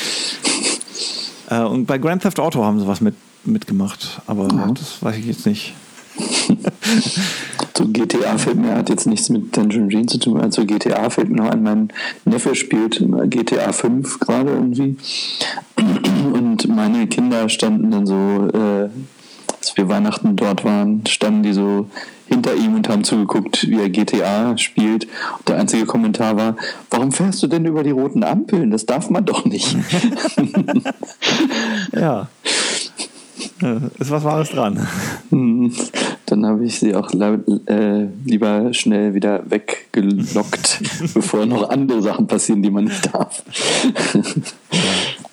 Äh, 1.50 1.60
und 1.64 1.86
bei 1.86 1.98
Grand 1.98 2.22
Theft 2.22 2.40
Auto 2.40 2.64
haben 2.64 2.80
sie 2.80 2.88
was 2.88 3.02
mit, 3.02 3.16
mitgemacht, 3.44 4.22
aber 4.28 4.48
Ja. 4.48 4.72
das 4.72 5.04
weiß 5.04 5.18
ich 5.18 5.26
jetzt 5.26 5.46
nicht. 5.46 5.74
So 7.76 7.88
GTA 7.88 8.38
fällt 8.38 8.58
mir 8.58 8.76
hat 8.76 8.90
jetzt 8.90 9.08
nichts 9.08 9.30
mit 9.30 9.58
Dungeon 9.58 9.90
Dream 9.90 10.08
zu 10.08 10.20
tun. 10.20 10.40
Also 10.40 10.64
GTA 10.64 11.10
fällt 11.10 11.30
mir 11.30 11.38
noch 11.38 11.50
an, 11.50 11.64
mein 11.64 11.90
Neffe 12.24 12.54
spielt 12.54 13.04
GTA 13.32 13.72
5 13.72 14.20
gerade 14.20 14.52
irgendwie. 14.52 14.96
Und 16.34 16.68
meine 16.68 17.08
Kinder 17.08 17.50
standen 17.50 17.90
dann 17.90 18.06
so, 18.06 18.48
äh, 18.54 18.90
als 19.58 19.76
wir 19.76 19.90
Weihnachten 19.90 20.36
dort 20.36 20.64
waren, 20.64 21.04
standen 21.08 21.42
die 21.42 21.54
so 21.54 21.90
hinter 22.34 22.56
ihm 22.56 22.76
und 22.76 22.90
haben 22.90 23.04
zugeguckt, 23.04 23.68
wie 23.70 23.80
er 23.80 23.90
GTA 23.90 24.58
spielt. 24.58 25.06
Und 25.38 25.48
der 25.50 25.58
einzige 25.58 25.86
Kommentar 25.86 26.36
war, 26.36 26.56
warum 26.90 27.12
fährst 27.12 27.44
du 27.44 27.48
denn 27.48 27.66
über 27.66 27.84
die 27.84 27.92
roten 27.92 28.24
Ampeln? 28.24 28.72
Das 28.72 28.86
darf 28.86 29.10
man 29.10 29.26
doch 29.26 29.46
nicht. 29.46 29.76
Ja. 31.96 32.28
Ist 34.00 34.12
was 34.12 34.24
Wahres 34.24 34.50
dran. 34.50 34.88
Dann 36.26 36.46
habe 36.46 36.66
ich 36.66 36.80
sie 36.80 36.96
auch 36.96 37.12
äh, 37.14 38.08
lieber 38.26 38.74
schnell 38.74 39.14
wieder 39.14 39.44
weggelockt, 39.50 40.82
bevor 41.14 41.46
noch 41.46 41.70
andere 41.70 42.02
Sachen 42.02 42.28
passieren, 42.28 42.64
die 42.64 42.72
man 42.72 42.86
nicht 42.86 43.14
darf. 43.14 43.44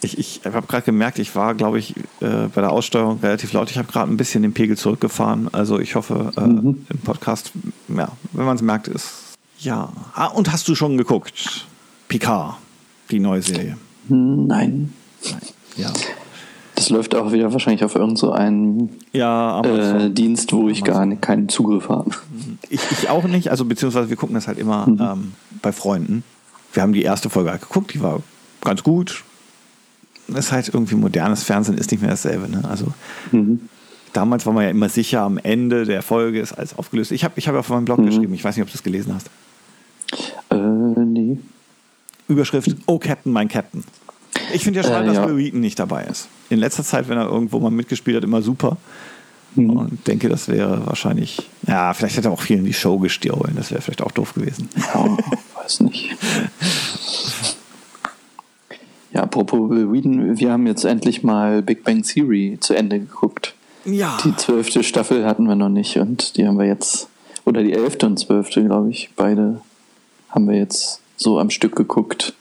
Ich, 0.03 0.19
ich 0.19 0.41
habe 0.45 0.67
gerade 0.67 0.85
gemerkt, 0.85 1.19
ich 1.19 1.35
war, 1.37 1.55
glaube 1.55 1.79
ich, 1.79 1.95
äh, 2.21 2.49
bei 2.55 2.61
der 2.61 2.73
Aussteuerung 2.73 3.21
relativ 3.21 3.53
laut. 3.53 3.71
Ich 3.71 3.79
habe 3.79 3.91
gerade 3.91 4.11
ein 4.11 4.17
bisschen 4.17 4.43
den 4.43 4.53
Pegel 4.53 4.77
zurückgefahren. 4.77 5.49
Also 5.53 5.79
ich 5.79 5.95
hoffe, 5.95 6.33
äh, 6.37 6.41
im 6.43 6.99
Podcast, 7.05 7.53
ja, 7.89 8.09
wenn 8.33 8.45
man 8.45 8.57
es 8.57 8.63
merkt, 8.63 8.89
ist 8.89 9.31
ja. 9.61 9.93
Ah, 10.15 10.27
und 10.27 10.51
hast 10.51 10.69
du 10.69 10.75
schon 10.75 10.97
geguckt? 10.97 11.67
Picard, 12.09 12.57
die 13.11 13.21
neue 13.21 13.43
Serie. 13.43 13.77
Hm, 14.09 14.47
Nein. 14.47 14.95
Ja. 15.77 15.93
Das 16.81 16.89
läuft 16.89 17.15
auch 17.15 17.31
wieder 17.31 17.53
wahrscheinlich 17.53 17.85
auf 17.85 17.95
irgendeinen 17.95 18.17
so 18.17 18.33
einen, 18.33 18.91
Ja, 19.13 19.61
äh, 19.61 20.09
Dienst, 20.09 20.51
wo 20.55 20.71
ich 20.71 20.83
gar 20.83 21.05
nicht, 21.05 21.21
keinen 21.21 21.51
Zugriff 21.51 21.91
habe. 21.91 22.11
ich, 22.71 22.81
ich 22.91 23.11
auch 23.11 23.25
nicht. 23.25 23.51
Also 23.51 23.67
beziehungsweise 23.67 24.09
wir 24.09 24.17
gucken 24.17 24.33
das 24.35 24.49
halt 24.49 24.57
immer 24.57 24.87
ähm, 24.89 25.33
bei 25.61 25.73
Freunden. 25.73 26.25
Wir 26.73 26.83
haben 26.83 26.95
die 26.95 27.03
erste 27.03 27.29
Folge 27.29 27.51
halt 27.51 27.61
geguckt, 27.61 27.93
die 27.93 28.01
war 28.01 28.23
ganz 28.63 28.83
gut. 28.83 29.25
Ist 30.29 30.53
halt 30.53 30.69
irgendwie 30.73 30.95
modernes 30.95 31.43
Fernsehen, 31.43 31.77
ist 31.77 31.91
nicht 31.91 32.01
mehr 32.01 32.11
dasselbe. 32.13 32.49
Ne? 32.49 32.63
Also 32.67 32.87
Mhm. 33.31 33.61
damals 34.15 34.47
war 34.47 34.55
man 34.55 34.65
ja 34.65 34.71
immer 34.71 34.89
sicher, 34.89 35.21
am 35.21 35.37
Ende 35.37 35.85
der 35.85 36.01
Folge 36.01 36.41
ist 36.41 36.55
alles 36.55 36.79
aufgelöst. 36.79 37.13
Ich 37.13 37.25
habe 37.25 37.35
ich 37.37 37.47
hab 37.47 37.53
ja 37.53 37.61
auf 37.61 37.69
meinem 37.69 37.85
Blog 37.85 38.03
geschrieben, 38.07 38.33
ich 38.33 38.43
weiß 38.43 38.57
nicht, 38.57 38.63
ob 38.63 38.71
du 38.71 38.75
es 38.77 38.83
gelesen 38.83 39.15
hast. 39.15 39.29
Äh, 40.49 40.57
nee. 40.57 41.37
Überschrift 42.27 42.75
Oh 42.87 42.99
Captain, 42.99 43.33
mein 43.35 43.49
Captain. 43.49 43.85
Ich 44.53 44.65
finde 44.65 44.81
ja 44.81 44.87
schade, 44.87 45.11
Äh, 45.11 45.15
dass 45.15 45.29
Will 45.29 45.37
Wheaton 45.37 45.61
nicht 45.61 45.79
dabei 45.79 46.05
ist. 46.05 46.29
In 46.49 46.59
letzter 46.59 46.85
Zeit, 46.85 47.09
wenn 47.09 47.19
er 47.19 47.27
irgendwo 47.27 47.59
mal 47.61 47.71
mitgespielt 47.71 48.17
hat, 48.17 48.25
immer 48.25 48.43
super. 48.43 48.77
Mhm. 49.55 49.71
Und 49.71 50.07
denke, 50.07 50.29
das 50.29 50.49
wäre 50.49 50.87
wahrscheinlich, 50.87 51.49
ja, 51.67 51.93
vielleicht 51.93 52.17
hätte 52.17 52.29
er 52.29 52.33
auch 52.33 52.41
vielen 52.43 52.65
die 52.65 52.73
Show 52.73 52.99
gestohlen. 52.99 53.55
Das 53.57 53.71
wäre 53.71 53.81
vielleicht 53.81 54.03
auch 54.03 54.13
doof 54.13 54.35
gewesen. 54.35 54.69
Ja, 54.77 55.17
weiß 55.63 55.81
nicht. 55.81 56.17
Ja, 59.13 59.23
apropos 59.23 59.71
Will 59.71 59.93
Whedon, 59.93 60.39
wir 60.39 60.53
haben 60.53 60.67
jetzt 60.67 60.85
endlich 60.85 61.25
mal 61.25 61.63
Big 61.63 61.83
Bang 61.83 62.03
Theory 62.03 62.59
zu 62.61 62.75
Ende 62.75 63.01
geguckt. 63.01 63.55
Ja. 63.85 64.19
Die 64.25 64.37
zwölfte 64.37 64.85
Staffel 64.85 65.27
hatten 65.27 65.47
wir 65.47 65.57
noch 65.57 65.69
nicht 65.69 65.97
und 65.97 66.37
die 66.37 66.47
haben 66.47 66.59
wir 66.59 66.67
jetzt, 66.67 67.09
oder 67.45 67.63
die 67.63 67.73
elfte 67.73 68.07
und 68.07 68.19
zwölfte, 68.19 68.63
glaube 68.65 68.91
ich, 68.91 69.11
beide 69.17 69.61
haben 70.29 70.49
wir 70.49 70.57
jetzt 70.57 71.01
so 71.17 71.41
am 71.41 71.51
Stück 71.51 71.75
geguckt. 71.75 72.35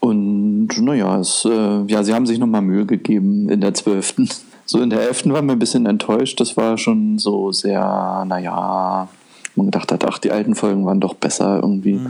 Und 0.00 0.41
naja, 0.78 1.18
es, 1.18 1.44
äh, 1.44 1.82
ja, 1.86 2.02
sie 2.02 2.14
haben 2.14 2.26
sich 2.26 2.38
nochmal 2.38 2.62
Mühe 2.62 2.86
gegeben 2.86 3.48
in 3.48 3.60
der 3.60 3.74
zwölften. 3.74 4.28
So 4.64 4.80
in 4.80 4.90
der 4.90 5.02
elften 5.02 5.32
waren 5.32 5.44
wir 5.46 5.52
ein 5.52 5.58
bisschen 5.58 5.86
enttäuscht. 5.86 6.40
Das 6.40 6.56
war 6.56 6.78
schon 6.78 7.18
so 7.18 7.50
sehr, 7.50 8.24
naja, 8.26 9.08
man 9.56 9.66
gedacht 9.66 9.90
hat, 9.92 10.04
ach, 10.06 10.18
die 10.18 10.30
alten 10.30 10.54
Folgen 10.54 10.86
waren 10.86 11.00
doch 11.00 11.14
besser 11.14 11.56
irgendwie. 11.60 12.00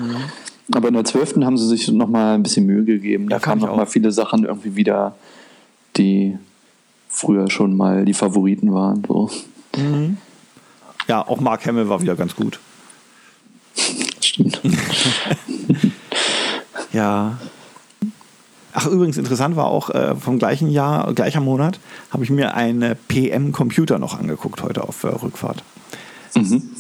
Aber 0.73 0.87
in 0.89 0.95
der 0.95 1.05
zwölften 1.05 1.45
haben 1.47 1.57
sie 1.57 1.67
sich 1.67 1.89
nochmal 1.91 2.35
ein 2.35 2.43
bisschen 2.43 2.67
Mühe 2.67 2.85
gegeben. 2.85 3.29
Da 3.31 3.37
Ja, 3.37 3.41
kamen 3.41 3.63
nochmal 3.63 3.87
viele 3.87 4.13
Sachen 4.13 4.45
irgendwie 4.45 4.77
wieder, 4.77 5.17
die 5.97 6.39
früher 7.09 7.51
schon 7.51 7.75
mal 7.75 8.05
die 8.05 8.15
Favoriten 8.15 8.75
waren. 8.75 9.03
So. 9.09 9.31
Ja, 11.09 11.27
auch 11.27 11.41
Mark 11.41 11.67
Hamill 11.67 11.89
war 11.89 12.03
wieder 12.03 12.15
ganz 12.15 12.37
gut. 12.37 12.61
Stimmt. 14.21 14.61
Ja. 16.93 17.39
Ach, 18.73 18.87
übrigens 18.87 19.19
interessant 19.19 19.57
war 19.57 19.67
auch 19.67 19.91
äh, 19.91 20.15
vom 20.15 20.39
gleichen 20.39 20.71
Jahr, 20.71 21.13
gleicher 21.13 21.41
Monat, 21.41 21.79
habe 22.11 22.25
ich 22.25 22.31
mir 22.31 22.55
einen 22.55 22.97
PM-Computer 23.09 23.99
noch 23.99 24.19
angeguckt 24.19 24.63
heute 24.63 24.83
auf 24.83 25.05
äh, 25.05 25.09
Rückfahrt. 25.09 25.63
Mhm. 26.35 26.71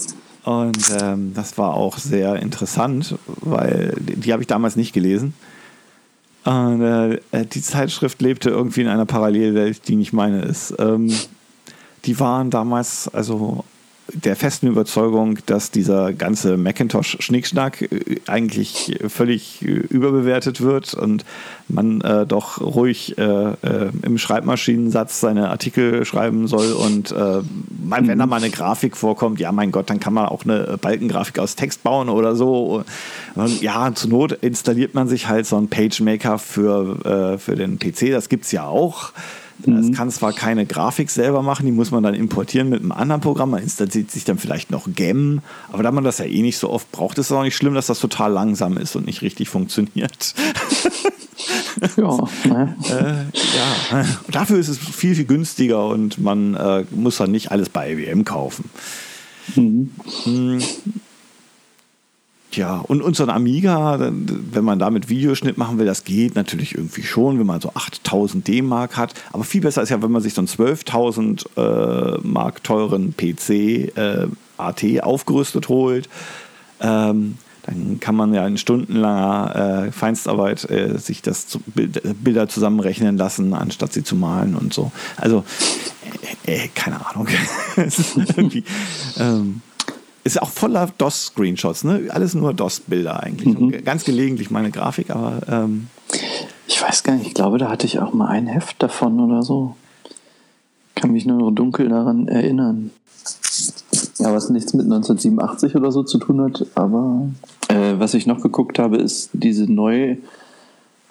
Und 0.45 0.97
ähm, 1.01 1.33
das 1.35 1.59
war 1.59 1.75
auch 1.75 1.99
sehr 1.99 2.37
interessant, 2.37 3.17
weil 3.27 3.95
die, 3.99 4.17
die 4.17 4.33
habe 4.33 4.43
ich 4.43 4.49
damals 4.49 4.77
nicht 4.77 4.93
gelesen. 4.93 5.35
Und 6.45 6.83
äh, 6.83 7.15
äh, 7.31 7.47
die 7.47 7.63
Zeitschrift 7.63 8.21
lebte 8.21 8.51
irgendwie 8.51 8.81
in 8.81 8.89
einer 8.89 9.07
Parallelwelt, 9.07 9.87
die 9.87 9.97
nicht 9.97 10.13
meine 10.13 10.43
ist. 10.43 10.75
Ähm, 10.79 11.13
die 12.05 12.19
waren 12.19 12.51
damals 12.51 13.09
also 13.09 13.65
der 14.15 14.37
festen 14.37 14.67
Überzeugung, 14.67 15.39
dass 15.47 15.71
dieser 15.71 16.13
ganze 16.13 16.57
Macintosh-Schnickschnack 16.57 17.83
äh, 17.83 18.21
eigentlich 18.27 18.99
völlig 19.09 19.63
äh, 19.63 19.67
überbewertet 19.67 20.61
wird 20.61 20.95
und 20.95 21.25
man 21.69 22.01
äh, 22.03 22.27
doch 22.27 22.61
ruhig 22.61 23.17
äh, 23.19 23.23
äh, 23.23 23.91
im 24.03 24.19
Schreibmaschinensatz 24.19 25.21
seine 25.21 25.51
Artikel 25.51 26.05
schreiben 26.05 26.47
soll 26.47 26.73
und 26.73 27.13
äh, 27.13 27.41
wenn 27.85 28.19
da 28.19 28.27
mal 28.27 28.37
eine 28.37 28.51
Grafik 28.51 28.97
vorkommt, 28.97 29.41
ja 29.41 29.53
mein 29.53 29.71
Gott, 29.73 29.91
dann 29.91 30.01
kann 30.01 30.15
man 30.15 30.27
auch 30.27 30.45
eine 30.45 30.79
Balkengrafik 30.81 31.39
aus 31.39 31.57
Text 31.57 31.83
bauen 31.83 32.09
oder 32.09 32.35
so. 32.35 32.85
Und 33.35 33.63
ja, 33.63 33.93
zur 33.95 34.11
Not 34.11 34.33
installiert 34.33 34.95
man 34.95 35.09
sich 35.09 35.29
halt 35.29 35.47
so 35.47 35.57
einen 35.57 35.69
PageMaker 35.69 36.39
für, 36.39 37.39
für 37.39 37.55
den 37.55 37.79
PC, 37.79 38.11
das 38.11 38.29
gibt 38.29 38.47
es 38.47 38.53
ja 38.53 38.65
auch. 38.65 39.13
Es 39.67 39.93
kann 39.93 40.11
zwar 40.11 40.33
keine 40.33 40.67
Grafik 40.67 41.11
selber 41.11 41.43
machen, 41.43 41.67
die 41.67 41.73
muss 41.73 41.91
man 41.91 42.03
dann 42.03 42.15
importieren 42.15 42.69
mit 42.69 42.81
einem 42.81 42.93
anderen 42.93 43.21
Programm. 43.21 43.51
Man 43.51 43.63
installiert 43.63 44.11
sich 44.11 44.25
dann 44.25 44.39
vielleicht 44.39 44.71
noch 44.71 44.89
GEM, 44.93 45.41
aber 45.71 45.83
da 45.83 45.93
man 45.93 46.05
das 46.05 46.19
ja 46.19 46.25
eh 46.25 46.43
nicht 46.43 46.59
so 46.59 46.71
oft 46.71 46.91
braucht, 46.91 47.19
ist 47.19 47.27
es 47.27 47.33
auch 47.33 47.43
nicht 47.43 47.57
schlimm, 47.57 47.75
dass 47.75 47.87
das 47.87 48.01
total 48.01 48.33
langsam 48.33 48.77
ist 48.77 48.97
und 48.97 49.07
nicht 49.07 49.23
richtig 49.23 49.49
funktioniert. 49.49 50.35
Ja, 51.97 52.29
ne? 52.45 52.77
äh, 52.91 53.39
ja, 53.99 54.05
dafür 54.31 54.59
ist 54.59 54.69
es 54.69 54.79
viel, 54.79 55.17
viel 55.17 55.25
günstiger 55.25 55.87
und 55.89 56.19
man 56.19 56.55
äh, 56.55 56.85
muss 56.91 57.17
dann 57.17 57.33
nicht 57.33 57.51
alles 57.51 57.71
bei 57.71 57.93
IBM 57.93 58.25
kaufen. 58.25 58.71
Hm. 59.55 59.91
Ja, 62.55 62.79
und, 62.79 63.03
ein 63.03 63.31
Amiga, 63.31 63.99
wenn 63.99 64.65
man 64.65 64.79
damit 64.79 65.09
Videoschnitt 65.09 65.57
machen 65.57 65.79
will, 65.79 65.87
das 65.87 66.05
geht 66.05 66.35
natürlich 66.35 66.75
irgendwie 66.75 67.03
schon, 67.03 67.39
wenn 67.39 67.47
man 67.47 67.61
so 67.61 67.71
8000 67.75 68.47
D-Mark 68.47 68.97
hat. 68.97 69.15
Aber 69.33 69.45
viel 69.45 69.63
besser 69.63 69.83
ist 69.83 69.89
ja, 69.89 70.03
wenn 70.03 70.11
man 70.11 70.21
sich 70.21 70.35
so 70.35 70.43
einen 70.43 70.49
12.000 70.49 71.47
äh, 71.57 72.19
Mark 72.23 72.63
teuren 72.63 73.15
PC 73.17 73.51
äh, 73.97 74.27
AT 74.59 74.85
aufgerüstet 75.03 75.69
holt. 75.69 76.09
Ähm, 76.81 77.39
dann 77.65 78.01
kann 78.01 78.17
man 78.17 78.35
ja 78.35 78.47
in 78.47 78.59
stundenlanger 78.59 79.87
äh, 79.87 79.93
Feinstarbeit 79.93 80.69
äh, 80.69 80.99
sich 80.99 81.23
das 81.23 81.47
zu, 81.47 81.61
Bild, 81.61 82.03
Bilder 82.23 82.49
zusammenrechnen 82.49 83.17
lassen, 83.17 83.55
anstatt 83.55 83.93
sie 83.93 84.03
zu 84.03 84.17
malen 84.17 84.57
und 84.57 84.75
so. 84.75 84.91
Also, 85.17 85.45
äh, 86.45 86.69
keine 86.75 87.07
Ahnung. 87.07 87.29
Ähm, 89.19 89.61
ist 90.25 90.41
auch 90.41 90.51
voller 90.51 90.89
DOS-Screenshots, 90.99 91.85
ne? 91.85 92.09
Alles 92.11 92.35
nur 92.35 92.55
DOS-Bilder 92.55 93.23
eigentlich. 93.23 93.59
Mhm. 93.59 93.85
Ganz 93.85 94.05
gelegentlich 94.05 94.51
meine 94.51 94.71
Grafik, 94.71 95.11
aber 95.11 95.41
ähm, 95.49 95.89
Ich 96.67 96.81
weiß 96.81 97.03
gar 97.03 97.17
nicht, 97.17 97.27
ich 97.27 97.35
glaube, 97.35 97.59
da 97.59 97.69
hatte 97.69 97.87
ich 97.87 97.99
auch 97.99 98.13
mal 98.13 98.29
ein 98.29 98.47
Heft 98.47 98.83
davon 98.83 99.21
oder 99.21 99.43
so. 99.43 99.77
Kann 100.95 101.13
mich 101.13 101.27
nur 101.27 101.39
noch 101.39 101.51
dunkel 101.51 101.89
daran 101.89 102.29
erinnern. 102.29 102.91
Ja, 104.19 104.33
was 104.33 104.51
nichts 104.51 104.73
mit 104.75 104.85
1987 104.85 105.75
oder 105.75 105.91
so 105.91 106.03
zu 106.03 106.19
tun 106.19 106.41
hat, 106.41 106.67
aber 106.75 107.29
äh, 107.69 107.95
was 107.99 108.15
ich 108.15 108.27
noch 108.27 108.41
geguckt 108.41 108.79
habe, 108.79 108.97
ist 108.99 109.31
diese 109.33 109.71
neue, 109.71 110.19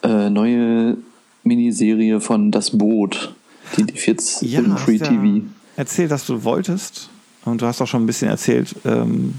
äh, 0.03 0.29
neue 0.29 0.97
Miniserie 1.43 2.19
von 2.21 2.51
Das 2.51 2.77
Boot. 2.77 3.33
Die 3.77 3.83
lief 3.83 4.07
jetzt 4.07 4.41
ja, 4.41 4.59
im 4.59 4.77
Free 4.77 4.97
TV. 4.97 5.23
ja 5.23 5.41
erzählt, 5.75 6.11
dass 6.11 6.25
du 6.25 6.43
wolltest. 6.43 7.09
Und 7.45 7.61
du 7.61 7.65
hast 7.65 7.81
auch 7.81 7.87
schon 7.87 8.03
ein 8.03 8.07
bisschen 8.07 8.29
erzählt, 8.29 8.75
ähm, 8.85 9.35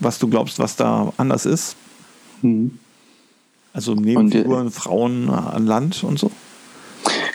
was 0.00 0.18
du 0.18 0.28
glaubst, 0.28 0.58
was 0.58 0.76
da 0.76 1.12
anders 1.16 1.46
ist. 1.46 1.76
Mhm. 2.42 2.78
Also 3.72 3.94
Nebenfiguren, 3.94 4.70
Frauen 4.70 5.30
an 5.30 5.66
Land 5.66 6.04
und 6.04 6.18
so. 6.18 6.30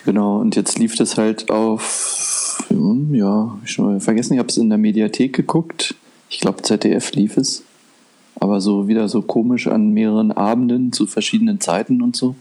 Genau, 0.06 0.40
und 0.40 0.56
jetzt 0.56 0.78
lief 0.80 0.96
das 0.96 1.18
halt 1.18 1.50
auf, 1.50 2.64
hm, 2.68 3.14
ja, 3.14 3.58
ich 3.64 3.72
schon 3.72 3.86
mal 3.86 4.00
vergessen, 4.00 4.34
ich 4.34 4.40
habe 4.40 4.50
es 4.50 4.58
in 4.58 4.70
der 4.70 4.78
Mediathek 4.78 5.34
geguckt. 5.34 5.96
Ich 6.30 6.40
glaube, 6.40 6.62
ZDF 6.62 7.12
lief 7.14 7.38
es. 7.38 7.64
Aber 8.40 8.62
so 8.62 8.88
wieder 8.88 9.10
so 9.10 9.24
komisch 9.24 9.68
an 9.68 9.94
mehreren 9.94 10.32
Abenden 10.32 10.94
zu 10.94 11.08
verschiedenen 11.08 11.60
Zeiten 11.60 12.02
und 12.04 12.16
so. 12.16 12.36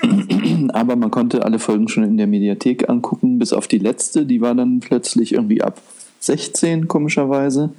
Aber 0.72 0.94
man 0.94 1.10
konnte 1.10 1.44
alle 1.44 1.58
Folgen 1.58 1.88
schon 1.88 2.04
in 2.04 2.16
der 2.16 2.28
Mediathek 2.28 2.88
angucken, 2.88 3.38
bis 3.38 3.52
auf 3.52 3.66
die 3.66 3.78
letzte. 3.78 4.24
Die 4.24 4.40
war 4.40 4.54
dann 4.54 4.78
plötzlich 4.78 5.32
irgendwie 5.32 5.62
ab 5.62 5.82
16, 6.20 6.86
komischerweise. 6.88 7.70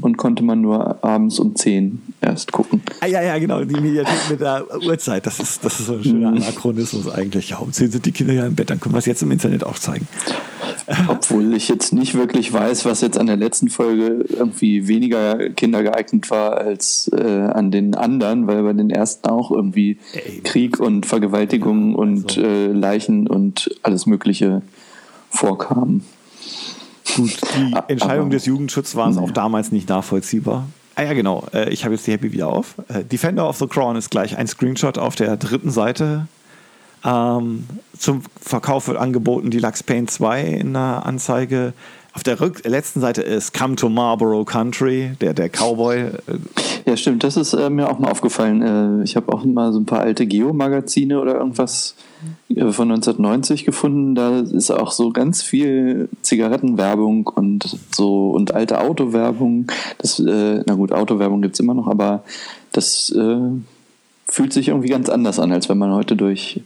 Und 0.00 0.16
konnte 0.16 0.44
man 0.44 0.60
nur 0.60 1.02
abends 1.04 1.40
um 1.40 1.56
10 1.56 2.00
erst 2.20 2.52
gucken. 2.52 2.82
Ah, 3.00 3.06
ja, 3.06 3.20
ja, 3.20 3.36
genau, 3.38 3.64
die 3.64 3.74
Mediathek 3.80 4.30
mit 4.30 4.40
der 4.40 4.64
Uhrzeit. 4.86 5.26
Das 5.26 5.40
ist, 5.40 5.64
das 5.64 5.80
ist 5.80 5.86
so 5.86 5.94
ein 5.94 6.04
schöner 6.04 6.30
Mhm. 6.30 6.36
Anachronismus 6.36 7.08
eigentlich. 7.10 7.48
Ja, 7.50 7.56
um 7.58 7.72
10 7.72 7.90
sind 7.90 8.06
die 8.06 8.12
Kinder 8.12 8.32
ja 8.32 8.46
im 8.46 8.54
Bett, 8.54 8.70
dann 8.70 8.78
können 8.78 8.94
wir 8.94 9.00
es 9.00 9.06
jetzt 9.06 9.24
im 9.24 9.32
Internet 9.32 9.64
auch 9.64 9.76
zeigen. 9.80 10.06
Obwohl 11.08 11.52
ich 11.54 11.66
jetzt 11.68 11.92
nicht 11.92 12.14
wirklich 12.14 12.52
weiß, 12.52 12.84
was 12.84 13.00
jetzt 13.00 13.18
an 13.18 13.26
der 13.26 13.36
letzten 13.36 13.70
Folge 13.70 14.24
irgendwie 14.28 14.86
weniger 14.86 15.48
kindergeeignet 15.50 16.30
war 16.30 16.58
als 16.58 17.10
äh, 17.12 17.20
an 17.52 17.72
den 17.72 17.96
anderen, 17.96 18.46
weil 18.46 18.62
bei 18.62 18.74
den 18.74 18.90
ersten 18.90 19.28
auch 19.30 19.50
irgendwie 19.50 19.98
Ey. 20.12 20.42
Krieg 20.44 20.78
und 20.78 21.06
Vergewaltigung 21.06 21.90
Ja, 21.90 21.98
und 21.98 22.38
also. 22.38 22.40
äh, 22.40 22.66
Leichen 22.68 23.26
und 23.26 23.68
alles 23.82 24.06
Mögliche 24.06 24.62
vorkamen. 25.28 26.04
Gut, 27.16 27.36
die 27.56 27.74
Ah, 27.74 27.84
Entscheidung 27.88 28.30
des 28.30 28.46
Jugendschutzes 28.46 28.96
war 28.96 29.08
auch 29.08 29.26
Ja. 29.28 29.32
damals 29.32 29.72
nicht 29.72 29.88
nachvollziehbar. 29.88 30.66
Ah 30.94 31.02
ja, 31.02 31.12
genau. 31.14 31.46
Äh, 31.52 31.70
Ich 31.70 31.84
habe 31.84 31.94
jetzt 31.94 32.06
die 32.06 32.12
Happy 32.12 32.32
wieder 32.32 32.48
auf. 32.48 32.74
Äh, 32.88 33.04
Defender 33.04 33.48
of 33.48 33.56
the 33.58 33.66
Crown 33.66 33.96
ist 33.96 34.10
gleich 34.10 34.36
ein 34.36 34.46
Screenshot 34.46 34.98
auf 34.98 35.14
der 35.14 35.36
dritten 35.36 35.70
Seite. 35.70 36.26
Ähm, 37.04 37.66
zum 37.98 38.22
Verkauf 38.40 38.88
wird 38.88 38.96
angeboten 38.98 39.50
die 39.50 39.58
Lux 39.58 39.82
Paint 39.82 40.10
2 40.10 40.42
in 40.42 40.72
der 40.74 41.04
Anzeige. 41.04 41.72
Auf 42.14 42.22
der 42.22 42.40
rück 42.40 42.66
letzten 42.66 43.00
Seite 43.00 43.22
ist 43.22 43.54
Come 43.54 43.74
to 43.76 43.88
Marlboro 43.88 44.44
Country, 44.44 45.12
der, 45.20 45.32
der 45.32 45.48
Cowboy. 45.48 45.98
Äh, 45.98 46.12
Ja, 46.84 46.96
stimmt, 46.96 47.24
das 47.24 47.36
ist 47.36 47.52
äh, 47.54 47.70
mir 47.70 47.88
auch 47.88 47.98
mal 47.98 48.10
aufgefallen. 48.10 49.00
Äh, 49.00 49.04
ich 49.04 49.16
habe 49.16 49.32
auch 49.32 49.44
mal 49.44 49.72
so 49.72 49.78
ein 49.78 49.86
paar 49.86 50.00
alte 50.00 50.26
Geo-Magazine 50.26 51.20
oder 51.20 51.36
irgendwas 51.36 51.94
äh, 52.50 52.72
von 52.72 52.90
1990 52.90 53.64
gefunden. 53.64 54.14
Da 54.14 54.40
ist 54.40 54.70
auch 54.70 54.90
so 54.90 55.10
ganz 55.10 55.42
viel 55.42 56.08
Zigarettenwerbung 56.22 57.28
und 57.28 57.78
so 57.94 58.30
und 58.30 58.52
alte 58.52 58.80
Autowerbung. 58.80 59.68
Das, 59.98 60.18
äh, 60.18 60.62
na 60.66 60.74
gut, 60.74 60.92
Autowerbung 60.92 61.40
gibt 61.40 61.54
es 61.54 61.60
immer 61.60 61.74
noch, 61.74 61.86
aber 61.86 62.24
das 62.72 63.10
äh, 63.10 63.38
fühlt 64.26 64.52
sich 64.52 64.68
irgendwie 64.68 64.88
ganz 64.88 65.08
anders 65.08 65.38
an, 65.38 65.52
als 65.52 65.68
wenn 65.68 65.78
man 65.78 65.92
heute 65.92 66.16
durch 66.16 66.62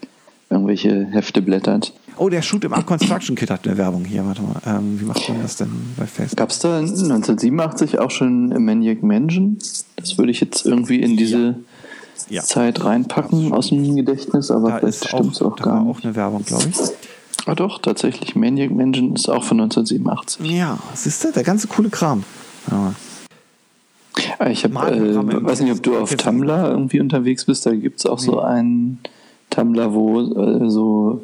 irgendwelche 0.51 1.07
Hefte 1.07 1.43
blättert. 1.43 1.93
Oh, 2.19 2.29
der 2.31 2.41
Shoot 2.43 2.65
im 2.65 2.73
Up 2.73 2.87
Construction 2.87 3.37
Kit 3.37 3.51
hat 3.51 3.67
eine 3.67 3.77
Werbung 3.77 4.05
hier. 4.05 4.25
Warte 4.25 4.43
mal. 4.43 4.55
Ähm, 4.67 4.99
wie 5.01 5.05
macht 5.05 5.29
man 5.29 5.43
das 5.43 5.57
denn 5.57 5.71
bei 5.99 6.07
Facebook? 6.07 6.39
Gab 6.39 6.51
es 6.51 6.59
da 6.61 6.79
1987 6.79 7.99
auch 7.99 8.11
schon 8.11 8.49
Maniac 8.65 9.03
Mansion? 9.03 9.59
Das 9.97 10.17
würde 10.17 10.31
ich 10.31 10.41
jetzt 10.41 10.65
irgendwie 10.65 11.01
in 11.01 11.17
diese 11.17 11.57
Ja. 12.31 12.43
Zeit 12.43 12.83
reinpacken 12.85 13.53
aus 13.53 13.69
dem 13.69 13.95
Gedächtnis, 13.97 14.51
aber 14.51 14.71
Da 14.71 14.79
vielleicht 14.79 15.07
stimmt 15.09 15.35
es 15.35 15.43
auch, 15.43 15.53
auch 15.53 15.57
da 15.57 15.65
gar 15.65 15.75
war 15.75 15.85
nicht. 15.85 15.99
auch 15.99 16.05
eine 16.05 16.17
Werbung, 16.17 16.45
glaube 16.45 16.65
ich. 16.71 16.77
Ah 17.47 17.55
doch, 17.55 17.81
tatsächlich. 17.81 18.35
Maniac 18.35 18.71
Mansion 18.71 19.15
ist 19.15 19.29
auch 19.29 19.45
von 19.45 19.61
1987. 19.61 20.51
Ja, 20.51 20.79
siehst 20.95 21.23
du, 21.23 21.33
der 21.33 21.45
ganze 21.45 21.69
coole 21.69 21.91
Kram. 21.91 22.25
Ja. 22.71 22.95
Ah, 24.39 24.49
Ich 24.49 24.67
Malprogramme 24.69 25.33
äh, 25.35 25.45
weiß 25.45 25.61
nicht, 25.61 25.73
ob 25.73 25.83
du 25.83 25.99
auf 25.99 26.15
Tumblr 26.17 26.71
irgendwie 26.71 27.01
unterwegs 27.01 27.45
bist. 27.45 27.67
Da 27.67 27.75
gibt 27.75 28.01
es 28.01 28.07
auch 28.07 28.19
so 28.19 28.41
einen 28.41 28.99
Tumblr, 29.51 29.93
wo 29.93 30.21
äh, 30.23 30.71
so 30.71 31.21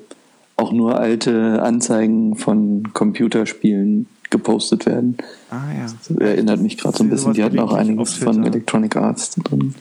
auch 0.62 0.73
nur 0.73 0.99
alte 0.99 1.62
Anzeigen 1.62 2.37
von 2.37 2.92
Computerspielen 2.92 4.07
gepostet 4.31 4.87
werden. 4.87 5.16
Ah 5.50 5.73
ja. 5.76 5.87
Das 6.09 6.16
erinnert 6.16 6.61
mich 6.61 6.78
gerade 6.78 6.97
so 6.97 7.04
ein 7.04 7.11
bisschen. 7.11 7.35
Die 7.35 7.45
hatten 7.45 7.59
auch 7.59 7.73
einiges 7.75 8.14
von. 8.14 8.45
Electronic 8.45 8.97
Arts 8.97 9.31
da 9.31 9.42
drin. 9.42 9.75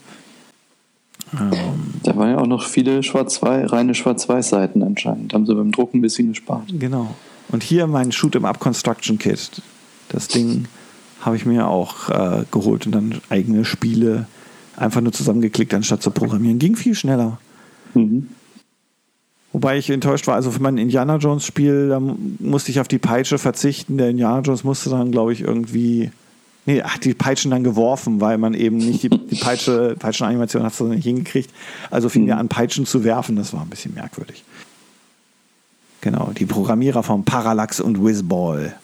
Ähm, 1.32 1.50
Da 2.02 2.16
waren 2.16 2.30
ja 2.30 2.38
auch 2.38 2.46
noch 2.46 2.66
viele 2.66 3.02
Schwarz-Weiß, 3.02 3.72
reine 3.72 3.94
Schwarz-Weiß-Seiten 3.94 4.82
anscheinend. 4.82 5.32
Haben 5.32 5.46
sie 5.46 5.54
beim 5.54 5.72
Druck 5.72 5.94
ein 5.94 6.02
bisschen 6.02 6.28
gespart. 6.28 6.64
genau. 6.78 7.14
Und 7.50 7.62
hier 7.62 7.86
mein 7.86 8.12
Shoot 8.12 8.34
'em 8.34 8.44
Up 8.46 8.60
Construction 8.60 9.18
Kit. 9.18 9.62
Das 10.08 10.28
Ding 10.28 10.66
habe 11.20 11.36
ich 11.36 11.44
mir 11.46 11.68
auch 11.68 12.08
äh, 12.08 12.44
geholt 12.50 12.86
und 12.86 12.92
dann 12.92 13.20
eigene 13.30 13.64
Spiele 13.64 14.26
einfach 14.76 15.00
nur 15.00 15.12
zusammengeklickt, 15.12 15.72
anstatt 15.74 16.02
zu 16.02 16.10
programmieren. 16.10 16.58
Ging 16.58 16.76
viel 16.76 16.94
schneller. 16.94 17.38
Mhm. 17.94 18.28
Wobei 19.52 19.76
ich 19.76 19.90
enttäuscht 19.90 20.26
war, 20.26 20.34
also 20.34 20.50
für 20.50 20.62
mein 20.62 20.78
Indiana 20.78 21.16
Jones 21.16 21.44
Spiel, 21.44 21.88
da 21.88 22.00
musste 22.00 22.70
ich 22.70 22.80
auf 22.80 22.88
die 22.88 22.98
Peitsche 22.98 23.38
verzichten. 23.38 23.98
Der 23.98 24.08
Indiana 24.10 24.40
Jones 24.40 24.64
musste 24.64 24.90
dann, 24.90 25.10
glaube 25.12 25.32
ich, 25.32 25.42
irgendwie. 25.42 26.10
Nee, 26.64 26.82
hat 26.82 27.04
die 27.04 27.12
Peitschen 27.12 27.50
dann 27.50 27.64
geworfen, 27.64 28.20
weil 28.20 28.38
man 28.38 28.54
eben 28.54 28.76
nicht 28.76 29.02
die, 29.02 29.08
die 29.08 29.34
Peitsche, 29.34 29.96
Peitschenanimation 29.98 30.62
hat 30.62 30.72
es 30.72 30.80
nicht 30.80 31.04
hingekriegt. 31.04 31.50
Also 31.90 32.08
fing 32.08 32.28
er 32.28 32.38
an, 32.38 32.48
Peitschen 32.48 32.86
zu 32.86 33.02
werfen. 33.04 33.36
Das 33.36 33.52
war 33.52 33.62
ein 33.62 33.68
bisschen 33.68 33.94
merkwürdig. 33.94 34.44
Genau, 36.00 36.30
die 36.36 36.46
Programmierer 36.46 37.02
von 37.02 37.24
Parallax 37.24 37.80
und 37.80 38.02
Whizball 38.04 38.74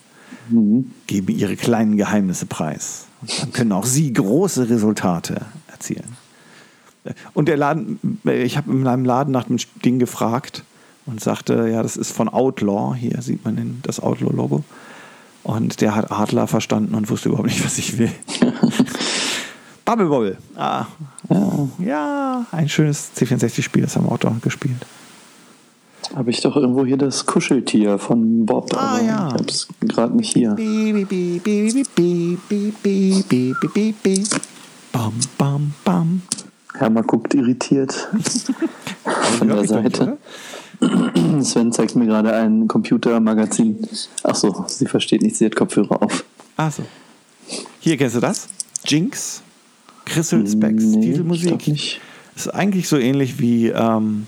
Mhm. 0.49 0.91
geben 1.07 1.35
ihre 1.35 1.55
kleinen 1.55 1.97
Geheimnisse 1.97 2.45
preis. 2.45 3.05
Und 3.21 3.41
dann 3.41 3.51
können 3.51 3.71
auch 3.71 3.85
sie 3.85 4.11
große 4.11 4.69
Resultate 4.69 5.41
erzielen. 5.71 6.15
Und 7.33 7.47
der 7.47 7.57
Laden, 7.57 7.99
ich 8.25 8.57
habe 8.57 8.71
in 8.71 8.83
meinem 8.83 9.05
Laden 9.05 9.31
nach 9.31 9.45
dem 9.45 9.57
Ding 9.83 9.99
gefragt 9.99 10.63
und 11.05 11.21
sagte, 11.21 11.69
ja, 11.69 11.81
das 11.81 11.97
ist 11.97 12.11
von 12.11 12.29
Outlaw. 12.29 12.95
Hier 12.95 13.21
sieht 13.21 13.43
man 13.45 13.79
das 13.83 13.99
Outlaw-Logo. 13.99 14.63
Und 15.43 15.81
der 15.81 15.95
hat 15.95 16.11
Adler 16.11 16.47
verstanden 16.47 16.93
und 16.95 17.09
wusste 17.09 17.29
überhaupt 17.29 17.47
nicht, 17.47 17.63
was 17.63 17.77
ich 17.77 17.97
will. 17.97 18.11
Bubble 19.85 20.07
Bobble. 20.07 20.37
Ah. 20.55 20.85
Ja. 21.29 21.67
ja, 21.79 22.45
ein 22.51 22.69
schönes 22.69 23.11
C64-Spiel, 23.15 23.83
das 23.83 23.95
haben 23.95 24.05
wir 24.05 24.11
auch 24.11 24.17
da 24.17 24.35
gespielt. 24.41 24.85
Habe 26.15 26.31
ich 26.31 26.41
doch 26.41 26.55
irgendwo 26.55 26.85
hier 26.85 26.97
das 26.97 27.25
Kuscheltier 27.25 27.99
von 27.99 28.45
Bob. 28.45 28.73
Ah, 28.75 28.95
aber 28.95 29.03
ja. 29.03 29.27
Ich 29.27 29.33
hab's 29.33 29.67
gerade 29.81 30.15
nicht 30.15 30.33
hier. 30.33 30.55
Bam, 34.91 35.13
bam, 35.37 35.73
bam. 35.85 36.21
Hermer 36.79 37.03
guckt 37.03 37.33
irritiert 37.33 37.93
von 39.37 39.47
der 39.47 39.57
nicht, 39.57 39.69
Seite. 39.69 40.17
Sven 41.41 41.71
zeigt 41.71 41.95
mir 41.95 42.05
gerade 42.05 42.33
ein 42.33 42.67
Computermagazin. 42.67 43.85
Ach 44.23 44.35
so, 44.35 44.63
sie 44.67 44.85
versteht 44.85 45.21
nicht, 45.21 45.35
sie 45.35 45.45
hat 45.45 45.55
Kopfhörer 45.55 46.01
auf. 46.01 46.23
Ach 46.57 46.71
so. 46.71 46.83
Hier, 47.79 47.97
kennst 47.97 48.15
du 48.15 48.19
das? 48.19 48.47
Jinx? 48.85 49.41
Crystal 50.05 50.45
Specs, 50.47 50.83
Nee, 50.83 51.11
Titelmusik. 51.11 51.47
glaub 51.49 51.67
nicht. 51.67 51.99
Ist 52.35 52.47
eigentlich 52.53 52.87
so 52.87 52.97
ähnlich 52.97 53.39
wie, 53.39 53.67
ähm, 53.67 54.27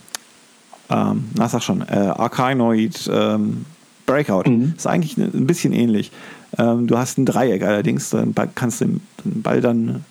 ähm, 0.90 1.26
na 1.36 1.48
sag 1.48 1.64
schon, 1.64 1.82
äh, 1.82 1.94
Arkanoid 1.94 3.10
ähm, 3.12 3.66
Breakout. 4.06 4.50
Mhm. 4.50 4.74
Ist 4.76 4.88
eigentlich 4.88 5.18
ein 5.18 5.48
bisschen 5.48 5.72
ähnlich. 5.72 6.12
Ähm, 6.58 6.88
du 6.88 6.98
hast 6.98 7.18
ein 7.18 7.26
Dreieck 7.26 7.64
allerdings, 7.64 8.10
dann 8.10 8.36
kannst 8.56 8.82
du 8.82 8.86
den 8.86 9.02
Ball 9.42 9.62
dann 9.62 10.04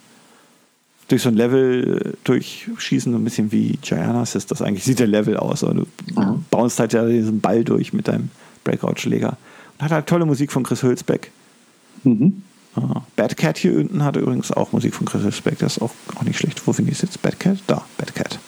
durch 1.10 1.22
so 1.22 1.28
ein 1.28 1.34
Level 1.34 2.14
äh, 2.14 2.16
durchschießen, 2.24 3.12
so 3.12 3.18
ein 3.18 3.24
bisschen 3.24 3.50
wie 3.52 3.78
Giannis 3.82 4.34
ist 4.34 4.50
das 4.50 4.62
eigentlich. 4.62 4.84
Sieht 4.84 4.98
der 5.00 5.06
Level 5.06 5.36
aus. 5.36 5.64
aber 5.64 5.74
Du 5.74 5.86
Aha. 6.16 6.38
baust 6.50 6.78
halt 6.78 6.92
ja 6.92 7.06
diesen 7.06 7.40
Ball 7.40 7.64
durch 7.64 7.92
mit 7.92 8.08
deinem 8.08 8.30
Breakout-Schläger. 8.64 9.36
Und 9.78 9.84
hat 9.84 9.90
halt 9.90 10.06
tolle 10.06 10.26
Musik 10.26 10.52
von 10.52 10.62
Chris 10.62 10.82
Hülsbeck. 10.82 11.30
Mhm. 12.04 12.42
Ah, 12.76 13.02
Bad 13.16 13.36
Cat 13.36 13.58
hier 13.58 13.76
unten 13.76 14.04
hat 14.04 14.16
übrigens 14.16 14.52
auch 14.52 14.70
Musik 14.72 14.94
von 14.94 15.06
Chris 15.06 15.22
Hülsbeck. 15.24 15.58
Das 15.58 15.76
ist 15.76 15.82
auch, 15.82 15.90
auch 16.14 16.22
nicht 16.22 16.38
schlecht. 16.38 16.64
Wo 16.66 16.72
finde 16.72 16.92
ich 16.92 16.98
es 16.98 17.02
jetzt? 17.02 17.20
Bad 17.20 17.40
Cat? 17.40 17.58
Da, 17.66 17.84
Bad 17.98 18.14
Cat. 18.14 18.38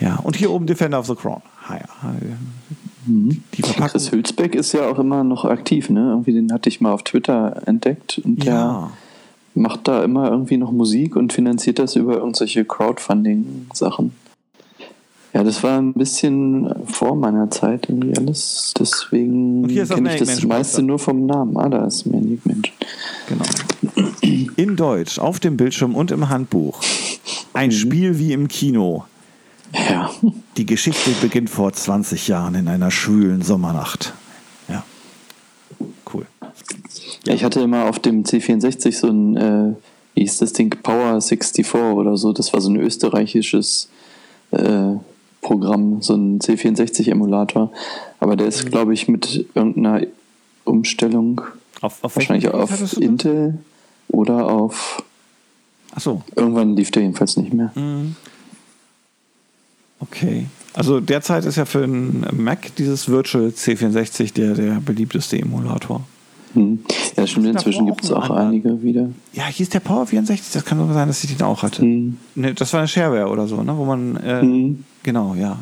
Ja, 0.00 0.16
und 0.16 0.36
hier 0.36 0.50
oben 0.50 0.66
Defender 0.66 0.98
of 0.98 1.06
the 1.06 1.14
Crown. 1.14 1.42
Ah, 1.68 1.74
ja. 1.74 1.88
Mhm. 3.06 3.42
Die 3.54 3.62
Verpackung. 3.62 3.88
Chris 3.92 4.12
Hülsbeck 4.12 4.54
ist 4.54 4.72
ja 4.72 4.88
auch 4.88 4.98
immer 4.98 5.24
noch 5.24 5.44
aktiv, 5.44 5.90
ne? 5.90 6.10
Irgendwie 6.10 6.32
den 6.32 6.52
hatte 6.52 6.68
ich 6.68 6.80
mal 6.80 6.92
auf 6.92 7.02
Twitter 7.04 7.62
entdeckt 7.66 8.20
und 8.24 8.44
der 8.44 8.52
Ja, 8.52 8.90
macht 9.56 9.88
da 9.88 10.04
immer 10.04 10.30
irgendwie 10.30 10.56
noch 10.56 10.70
Musik 10.70 11.16
und 11.16 11.32
finanziert 11.32 11.78
das 11.78 11.96
über 11.96 12.18
irgendwelche 12.18 12.64
Crowdfunding-Sachen. 12.64 14.12
Ja, 15.32 15.44
das 15.44 15.62
war 15.62 15.78
ein 15.78 15.92
bisschen 15.92 16.72
vor 16.86 17.14
meiner 17.14 17.50
Zeit 17.50 17.90
irgendwie 17.90 18.16
alles. 18.16 18.72
Deswegen 18.78 19.68
kenne 19.68 20.14
ich 20.14 20.20
das 20.20 20.42
meiste 20.44 20.82
nur 20.82 20.98
vom 20.98 21.26
Namen. 21.26 21.58
Ah, 21.58 21.68
da 21.68 21.84
ist 21.84 22.06
Maniac 22.06 22.46
Mansion. 22.46 22.74
genau. 23.28 23.44
In 24.56 24.76
Deutsch, 24.76 25.18
auf 25.18 25.38
dem 25.38 25.58
Bildschirm 25.58 25.94
und 25.94 26.10
im 26.10 26.30
Handbuch. 26.30 26.80
Ein 27.52 27.70
Spiel 27.70 28.18
wie 28.18 28.32
im 28.32 28.48
Kino. 28.48 29.04
Ja. 29.74 30.10
Die 30.56 30.64
Geschichte 30.64 31.10
beginnt 31.20 31.50
vor 31.50 31.72
20 31.72 32.28
Jahren 32.28 32.54
in 32.54 32.68
einer 32.68 32.90
schwülen 32.90 33.42
Sommernacht. 33.42 34.14
Ja. 34.68 34.84
Cool. 36.12 36.26
Ja. 37.26 37.34
Ich 37.34 37.44
hatte 37.44 37.60
immer 37.60 37.84
auf 37.88 37.98
dem 37.98 38.24
C64 38.24 38.92
so 38.92 39.08
ein, 39.08 39.36
äh, 39.36 39.74
wie 40.14 40.20
hieß 40.22 40.38
das 40.38 40.52
Ding, 40.52 40.70
Power 40.82 41.20
64 41.20 41.74
oder 41.74 42.16
so. 42.16 42.32
Das 42.32 42.52
war 42.52 42.60
so 42.60 42.70
ein 42.70 42.76
österreichisches 42.76 43.88
äh, 44.52 44.92
Programm, 45.42 46.02
so 46.02 46.14
ein 46.14 46.40
C64-Emulator. 46.40 47.70
Aber 48.20 48.36
der 48.36 48.46
Mhm. 48.46 48.52
ist, 48.52 48.70
glaube 48.70 48.94
ich, 48.94 49.08
mit 49.08 49.46
irgendeiner 49.54 50.02
Umstellung 50.64 51.42
Auf, 51.80 52.02
auf 52.02 52.16
wahrscheinlich 52.16 52.48
auf? 52.48 52.96
Intel 53.00 53.58
oder 54.08 54.46
auf. 54.50 55.02
Ach 55.94 56.00
so. 56.00 56.22
Irgendwann 56.34 56.74
lief 56.76 56.90
der 56.90 57.02
jedenfalls 57.02 57.36
nicht 57.36 57.52
mehr. 57.52 57.70
Mhm. 57.74 58.16
Okay. 60.00 60.46
Also 60.74 61.00
derzeit 61.00 61.44
ist 61.46 61.56
ja 61.56 61.64
für 61.64 61.84
einen 61.84 62.26
Mac 62.32 62.74
dieses 62.76 63.08
Virtual 63.08 63.48
C64 63.48 64.34
der, 64.34 64.54
der 64.54 64.80
beliebteste 64.84 65.38
Emulator. 65.38 66.06
Hm. 66.56 66.78
Ja, 67.16 67.26
stimmt. 67.26 67.46
Inzwischen 67.46 67.82
auch 67.84 67.86
gibt 67.86 68.04
es 68.04 68.12
auch 68.12 68.22
anderen. 68.30 68.48
einige 68.48 68.82
wieder. 68.82 69.08
Ja, 69.32 69.46
hieß 69.46 69.68
der 69.70 69.80
Power 69.80 70.06
64, 70.06 70.52
das 70.52 70.64
kann 70.64 70.78
sogar 70.78 70.94
sein, 70.94 71.08
dass 71.08 71.22
ich 71.22 71.36
den 71.36 71.44
auch 71.46 71.62
hatte. 71.62 71.82
Hm. 71.82 72.16
Ne, 72.34 72.54
das 72.54 72.72
war 72.72 72.80
eine 72.80 72.88
Shareware 72.88 73.28
oder 73.28 73.46
so, 73.46 73.62
ne? 73.62 73.76
Wo 73.76 73.84
man 73.84 74.16
äh, 74.16 74.40
Hm. 74.40 74.84
genau, 75.02 75.34
ja. 75.34 75.58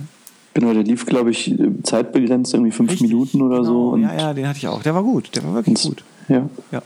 Genau, 0.54 0.72
der 0.72 0.85
lief, 0.85 1.04
glaube 1.04 1.30
ich, 1.33 1.52
zeitbegrenzt, 1.83 2.54
irgendwie 2.54 2.70
fünf 2.70 2.92
Richtig, 2.92 3.09
Minuten 3.11 3.42
oder 3.42 3.57
genau, 3.57 3.68
so. 3.68 3.88
Und 3.90 4.02
ja, 4.02 4.14
ja, 4.16 4.35
den 4.35 4.46
hatte 4.46 4.59
ich 4.59 4.68
auch. 4.68 4.83
Der 4.83 4.94
war 4.94 5.02
gut, 5.02 5.35
der 5.35 5.42
war 5.44 5.54
wirklich 5.54 5.83
gut. 5.83 6.04
Ja. 6.28 6.48
Ja. 6.70 6.83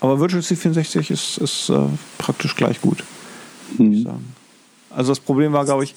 Aber 0.00 0.18
Virtual 0.20 0.40
C64 0.40 1.10
ist, 1.10 1.38
ist 1.38 1.68
äh, 1.68 1.78
praktisch 2.16 2.54
gleich 2.56 2.80
gut, 2.80 3.02
würde 3.76 3.92
ich 3.92 3.98
Hm. 3.98 4.04
sagen. 4.04 4.34
Also 4.90 5.10
das 5.12 5.20
Problem 5.20 5.52
war, 5.52 5.64
glaube 5.64 5.84
ich, 5.84 5.94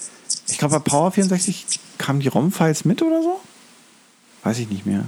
ich 0.49 0.57
glaube 0.57 0.73
bei 0.75 0.79
Power 0.79 1.11
64 1.11 1.79
kamen 1.97 2.19
die 2.19 2.27
ROM-Files 2.27 2.85
mit 2.85 3.01
oder 3.01 3.21
so? 3.21 3.39
Weiß 4.43 4.59
ich 4.59 4.69
nicht 4.69 4.85
mehr. 4.85 5.05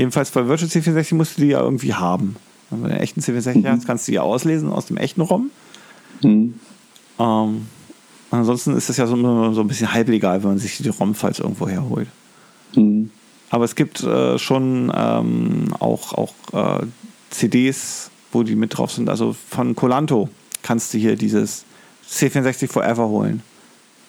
Jedenfalls 0.00 0.30
bei 0.30 0.48
Virtual 0.48 0.70
C64 0.70 1.14
musst 1.14 1.36
du 1.36 1.42
die 1.42 1.48
ja 1.48 1.60
irgendwie 1.60 1.92
haben. 1.92 2.36
Wenn 2.70 2.80
du 2.80 2.88
einen 2.88 3.00
echten 3.00 3.20
C64 3.20 3.68
hast, 3.68 3.86
kannst 3.86 4.08
du 4.08 4.12
die 4.12 4.16
ja 4.16 4.22
auslesen 4.22 4.72
aus 4.72 4.86
dem 4.86 4.96
echten 4.96 5.20
ROM. 5.20 5.50
Hm. 6.22 6.54
Ähm, 7.18 7.66
ansonsten 8.30 8.74
ist 8.74 8.88
es 8.88 8.96
ja 8.96 9.06
so, 9.06 9.14
so 9.52 9.60
ein 9.60 9.68
bisschen 9.68 9.92
halblegal, 9.92 10.42
wenn 10.42 10.52
man 10.52 10.58
sich 10.58 10.78
die 10.78 10.88
ROM-Files 10.88 11.40
irgendwo 11.40 11.68
herholt. 11.68 12.08
Hm. 12.72 13.10
Aber 13.50 13.66
es 13.66 13.74
gibt 13.74 14.02
äh, 14.02 14.38
schon 14.38 14.90
ähm, 14.96 15.66
auch, 15.78 16.14
auch 16.14 16.32
äh, 16.54 16.86
CDs, 17.28 18.10
wo 18.32 18.42
die 18.42 18.54
mit 18.56 18.78
drauf 18.78 18.92
sind. 18.92 19.10
Also 19.10 19.36
von 19.50 19.76
Colanto 19.76 20.30
kannst 20.62 20.94
du 20.94 20.98
hier 20.98 21.16
dieses 21.16 21.66
C64 22.08 22.68
Forever 22.68 23.06
holen. 23.06 23.42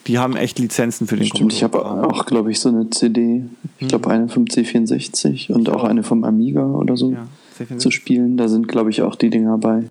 Die 0.08 0.18
haben 0.18 0.36
echt 0.36 0.58
Lizenzen 0.60 1.06
für 1.08 1.16
den 1.16 1.28
Stimmt, 1.28 1.54
ich 1.54 1.64
habe 1.64 1.78
Commodore. 1.80 2.08
auch, 2.14 2.26
glaube 2.26 2.52
ich, 2.52 2.60
so 2.60 2.70
eine 2.70 2.90
CD. 2.90 3.46
Ich 3.80 3.88
glaube, 3.88 4.10
eine 4.10 4.30
vom 4.30 4.46
C64 4.46 5.52
und 5.52 5.70
auch 5.70 5.84
eine 5.84 6.04
vom 6.04 6.24
Amiga 6.24 6.66
oder 6.66 6.98
so 6.98 7.12
Ja, 7.12 7.28
C64. 7.60 7.78
zu 7.78 7.92
spielen. 7.92 8.38
Da 8.38 8.48
sind, 8.48 8.68
glaube 8.68 8.90
ich, 8.90 9.02
auch 9.04 9.16
die 9.16 9.30
Dinger 9.30 9.58
bei. 9.58 9.84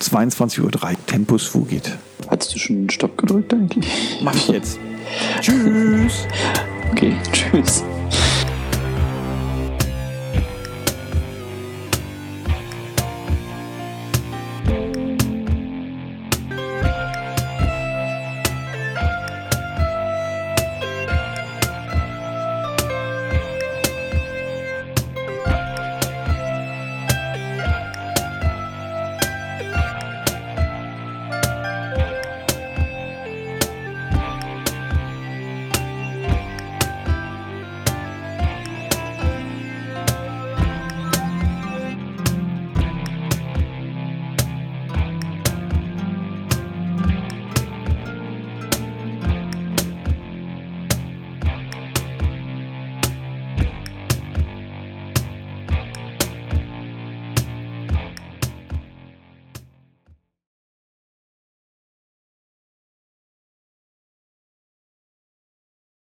22.03 0.00 0.60
Uhr, 0.62 0.96
Tempus 1.06 1.44
Fugit. 1.46 1.96
Hattest 2.28 2.54
du 2.54 2.58
schon 2.58 2.90
Stopp 2.90 3.16
gedrückt 3.18 3.52
eigentlich? 3.54 4.18
Mach 4.22 4.34
ich 4.34 4.48
jetzt. 4.48 4.78
Tschüss. 5.40 6.26
Okay, 6.92 7.14
tschüss. 7.32 7.84